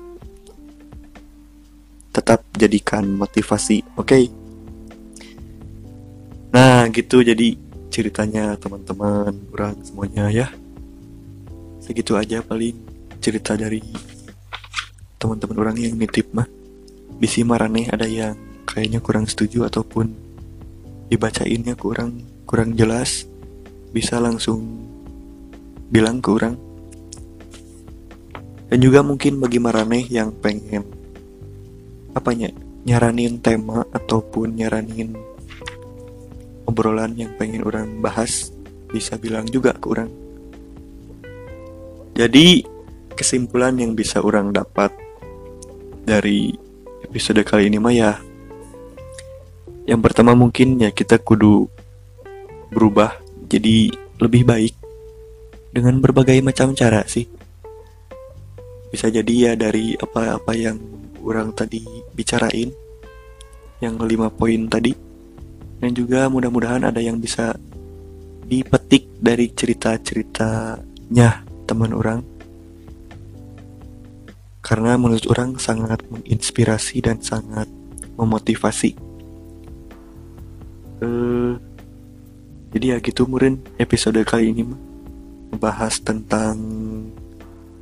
Tetap 2.11 2.43
jadikan 2.59 3.07
motivasi 3.15 3.95
oke? 3.95 4.11
okay? 4.11 4.42
Gitu 6.93 7.25
jadi 7.25 7.57
ceritanya 7.89 8.53
teman-teman 8.61 9.33
orang 9.49 9.73
semuanya 9.81 10.29
ya. 10.29 10.47
Segitu 11.81 12.13
aja 12.13 12.45
paling 12.45 12.77
cerita 13.17 13.57
dari 13.57 13.81
teman-teman 15.17 15.57
orang 15.57 15.77
yang 15.81 15.97
nitip 15.97 16.29
mah. 16.31 16.45
Bisi 17.17 17.41
marane 17.41 17.89
ada 17.89 18.05
yang 18.05 18.37
kayaknya 18.69 19.01
kurang 19.01 19.25
setuju 19.25 19.65
ataupun 19.65 20.13
dibacainnya 21.09 21.73
kurang 21.73 22.21
kurang 22.45 22.77
jelas 22.77 23.25
bisa 23.93 24.21
langsung 24.21 24.61
bilang 25.89 26.21
ke 26.21 26.29
orang. 26.29 26.55
Dan 28.73 28.81
juga 28.81 29.05
mungkin 29.05 29.37
bagi 29.37 29.61
Marane 29.61 30.01
yang 30.09 30.33
pengen 30.41 30.81
apanya 32.17 32.49
nyaranin 32.89 33.37
tema 33.37 33.85
ataupun 33.93 34.57
nyaranin 34.57 35.13
obrolan 36.73 37.13
yang 37.13 37.29
pengen 37.37 37.61
orang 37.61 38.01
bahas 38.01 38.49
bisa 38.89 39.13
bilang 39.21 39.45
juga 39.45 39.77
ke 39.77 39.85
orang. 39.85 40.09
Jadi 42.17 42.65
kesimpulan 43.13 43.77
yang 43.77 43.93
bisa 43.93 44.25
orang 44.25 44.49
dapat 44.49 44.89
dari 46.01 46.49
episode 47.05 47.45
kali 47.45 47.69
ini 47.69 47.77
mah 47.77 47.93
ya 47.93 48.11
yang 49.85 50.01
pertama 50.01 50.33
mungkin 50.33 50.81
ya 50.81 50.89
kita 50.89 51.21
kudu 51.21 51.69
berubah 52.73 53.21
jadi 53.45 53.93
lebih 54.17 54.43
baik 54.49 54.73
dengan 55.69 56.01
berbagai 56.01 56.41
macam 56.41 56.73
cara 56.73 57.05
sih. 57.05 57.29
Bisa 58.89 59.09
jadi 59.09 59.33
ya 59.33 59.51
dari 59.57 59.93
apa-apa 59.97 60.53
yang 60.53 60.77
orang 61.21 61.53
tadi 61.53 61.81
bicarain 62.13 62.69
yang 63.81 63.97
lima 63.99 64.29
poin 64.29 64.69
tadi 64.69 65.12
dan 65.83 65.91
juga 65.91 66.31
mudah-mudahan 66.31 66.87
ada 66.87 67.03
yang 67.03 67.19
bisa 67.19 67.59
dipetik 68.47 69.03
dari 69.19 69.51
cerita-ceritanya 69.51 71.43
teman 71.67 71.91
orang. 71.91 72.23
Karena 74.63 74.95
menurut 74.95 75.27
orang 75.27 75.59
sangat 75.59 75.99
menginspirasi 76.07 77.03
dan 77.03 77.19
sangat 77.19 77.67
memotivasi. 78.15 78.95
Uh, 81.03 81.59
jadi 82.71 82.95
ya 82.95 82.97
gitu 83.03 83.27
murin 83.27 83.59
episode 83.75 84.23
kali 84.23 84.55
ini 84.55 84.63
mah. 84.63 84.79
Membahas 85.51 85.99
tentang 85.99 86.55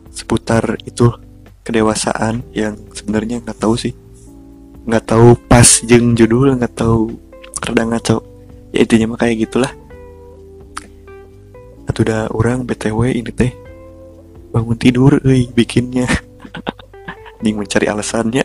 seputar 0.10 0.82
itu 0.90 1.06
kedewasaan 1.62 2.42
yang 2.50 2.74
sebenarnya 2.98 3.46
nggak 3.46 3.62
tahu 3.62 3.78
sih. 3.78 3.94
Nggak 4.90 5.06
tahu 5.06 5.38
pas 5.46 5.70
jeng 5.86 6.18
judul 6.18 6.58
nggak 6.58 6.82
tahu 6.82 7.30
rada 7.62 7.84
ngaco. 7.86 8.18
Ya 8.74 8.84
intinya 8.84 9.14
mah 9.14 9.20
kayak 9.22 9.48
gitulah. 9.48 9.72
Atau 11.86 12.02
udah 12.08 12.32
orang 12.34 12.66
btw 12.66 13.14
ini 13.14 13.32
teh 13.32 13.52
bangun 14.52 14.78
tidur 14.78 15.22
euy 15.22 15.48
bikinnya. 15.54 16.10
Nih 17.44 17.54
mencari 17.54 17.88
alasannya. 17.88 18.44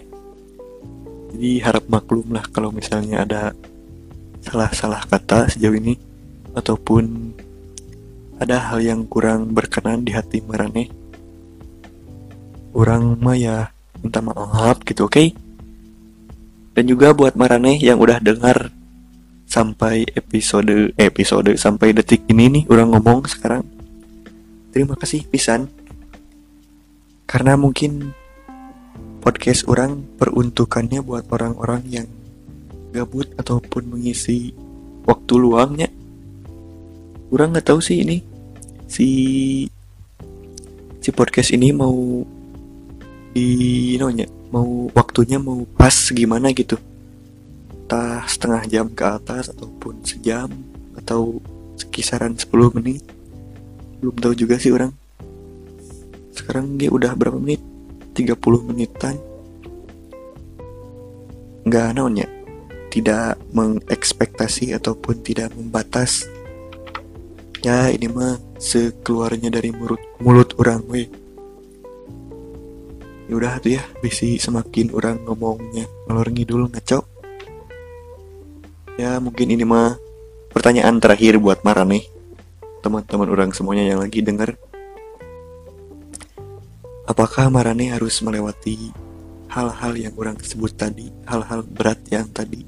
Jadi 1.37 1.51
harap 1.61 1.85
maklum 1.89 2.33
lah 2.33 2.45
kalau 2.49 2.73
misalnya 2.73 3.25
ada 3.25 3.53
salah-salah 4.41 5.05
kata 5.05 5.53
sejauh 5.53 5.77
ini 5.77 5.99
ataupun 6.57 7.35
ada 8.41 8.73
hal 8.73 8.81
yang 8.81 9.05
kurang 9.05 9.53
berkenan 9.53 10.05
di 10.05 10.13
hati 10.17 10.41
marane 10.45 10.89
orang 12.77 13.17
mah 13.21 13.37
ya 13.37 13.69
minta 14.01 14.21
maaf 14.21 14.81
gitu 14.85 15.09
oke? 15.09 15.13
Okay? 15.13 15.29
dan 16.77 16.85
juga 16.85 17.17
buat 17.17 17.33
marane 17.33 17.81
yang 17.81 17.97
udah 17.97 18.21
dengar 18.21 18.69
sampai 19.57 20.05
episode 20.13 20.93
eh, 21.01 21.09
episode 21.09 21.57
sampai 21.57 21.97
detik 21.97 22.29
ini 22.29 22.53
nih 22.53 22.65
orang 22.69 22.93
ngomong 22.93 23.25
sekarang. 23.25 23.65
Terima 24.69 24.93
kasih 25.01 25.25
pisan. 25.25 25.73
Karena 27.25 27.57
mungkin 27.57 28.13
podcast 29.25 29.65
orang 29.65 30.05
peruntukannya 30.21 31.01
buat 31.01 31.25
orang-orang 31.33 31.89
yang 31.89 32.07
gabut 32.93 33.33
ataupun 33.41 33.97
mengisi 33.97 34.53
waktu 35.09 35.33
luangnya. 35.41 35.89
Orang 37.33 37.57
nggak 37.57 37.73
tahu 37.73 37.81
sih 37.81 38.05
ini. 38.05 38.21
Si 38.85 39.09
si 41.01 41.09
podcast 41.17 41.57
ini 41.57 41.73
mau 41.73 41.97
di 43.33 43.97
nonya 43.97 44.29
mau 44.53 44.89
waktunya 44.93 45.41
mau 45.41 45.65
pas 45.77 45.93
gimana 46.13 46.53
gitu 46.53 46.77
entah 47.87 48.27
setengah 48.27 48.67
jam 48.67 48.91
ke 48.91 49.07
atas 49.07 49.47
ataupun 49.47 50.03
sejam 50.03 50.51
atau 50.99 51.39
sekisaran 51.79 52.35
10 52.35 52.51
menit. 52.75 53.07
Belum 54.03 54.19
tahu 54.19 54.35
juga 54.35 54.59
sih 54.59 54.75
orang. 54.75 54.91
Sekarang 56.35 56.75
dia 56.75 56.91
udah 56.91 57.15
berapa 57.15 57.39
menit? 57.39 57.63
30 58.19 58.35
menitan. 58.67 59.15
Nggak 61.63 61.95
naonnya 61.95 62.27
tidak 62.91 63.39
mengekspektasi 63.55 64.75
ataupun 64.75 65.23
tidak 65.23 65.55
membatas. 65.55 66.27
Ya 67.63 67.87
ini 67.95 68.11
mah 68.11 68.43
sekeluarnya 68.59 69.55
dari 69.55 69.71
mulut 69.71 70.03
mulut 70.19 70.59
orang 70.59 70.83
weh. 70.91 71.07
Ya 73.31 73.33
udah 73.39 73.63
tuh 73.63 73.79
ya 73.79 73.83
bisi 74.03 74.43
semakin 74.43 74.91
orang 74.91 75.23
ngomongnya 75.23 75.87
ngalor 76.11 76.35
ngidul 76.35 76.67
ngaco 76.67 77.16
ya 78.97 79.21
mungkin 79.21 79.53
ini 79.53 79.65
mah 79.65 79.97
pertanyaan 80.53 81.01
terakhir 81.01 81.37
buat 81.41 81.65
Mara 81.65 81.85
nih. 81.85 82.05
Teman-teman 82.81 83.29
orang 83.29 83.51
semuanya 83.51 83.95
yang 83.95 84.01
lagi 84.01 84.23
denger 84.23 84.55
apakah 87.07 87.49
Marane 87.49 87.95
harus 87.95 88.19
melewati 88.21 88.91
hal-hal 89.47 89.95
yang 89.95 90.15
orang 90.19 90.37
sebut 90.43 90.75
tadi 90.75 91.09
hal-hal 91.25 91.63
berat 91.63 92.03
yang 92.11 92.27
tadi 92.35 92.67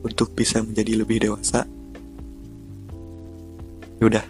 untuk 0.00 0.32
bisa 0.32 0.62
menjadi 0.62 1.02
lebih 1.02 1.28
dewasa? 1.28 1.66
Yaudah 4.00 4.24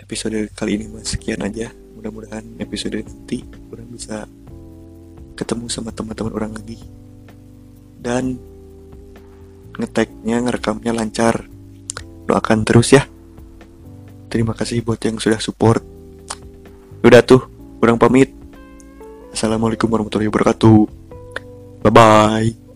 episode 0.00 0.48
kali 0.56 0.80
ini 0.80 0.88
mas 0.88 1.12
sekian 1.12 1.44
aja. 1.44 1.68
Mudah-mudahan 1.98 2.56
episode 2.62 3.04
nanti 3.04 3.44
orang 3.68 3.90
bisa 3.92 4.24
ketemu 5.36 5.68
sama 5.68 5.92
teman-teman 5.92 6.32
orang 6.32 6.52
lagi. 6.56 6.80
Dan 7.98 8.40
ngeteknya 9.78 10.42
ngerekamnya 10.44 10.92
lancar. 10.92 11.46
Doakan 12.28 12.66
terus 12.66 12.92
ya. 12.92 13.06
Terima 14.28 14.52
kasih 14.52 14.84
buat 14.84 15.00
yang 15.00 15.16
sudah 15.16 15.40
support. 15.40 15.80
Udah 17.00 17.24
tuh 17.24 17.48
kurang 17.80 17.96
pamit. 17.96 18.34
Assalamualaikum 19.32 19.88
warahmatullahi 19.88 20.28
wabarakatuh. 20.28 20.78
Bye 21.86 21.92
bye 21.94 22.67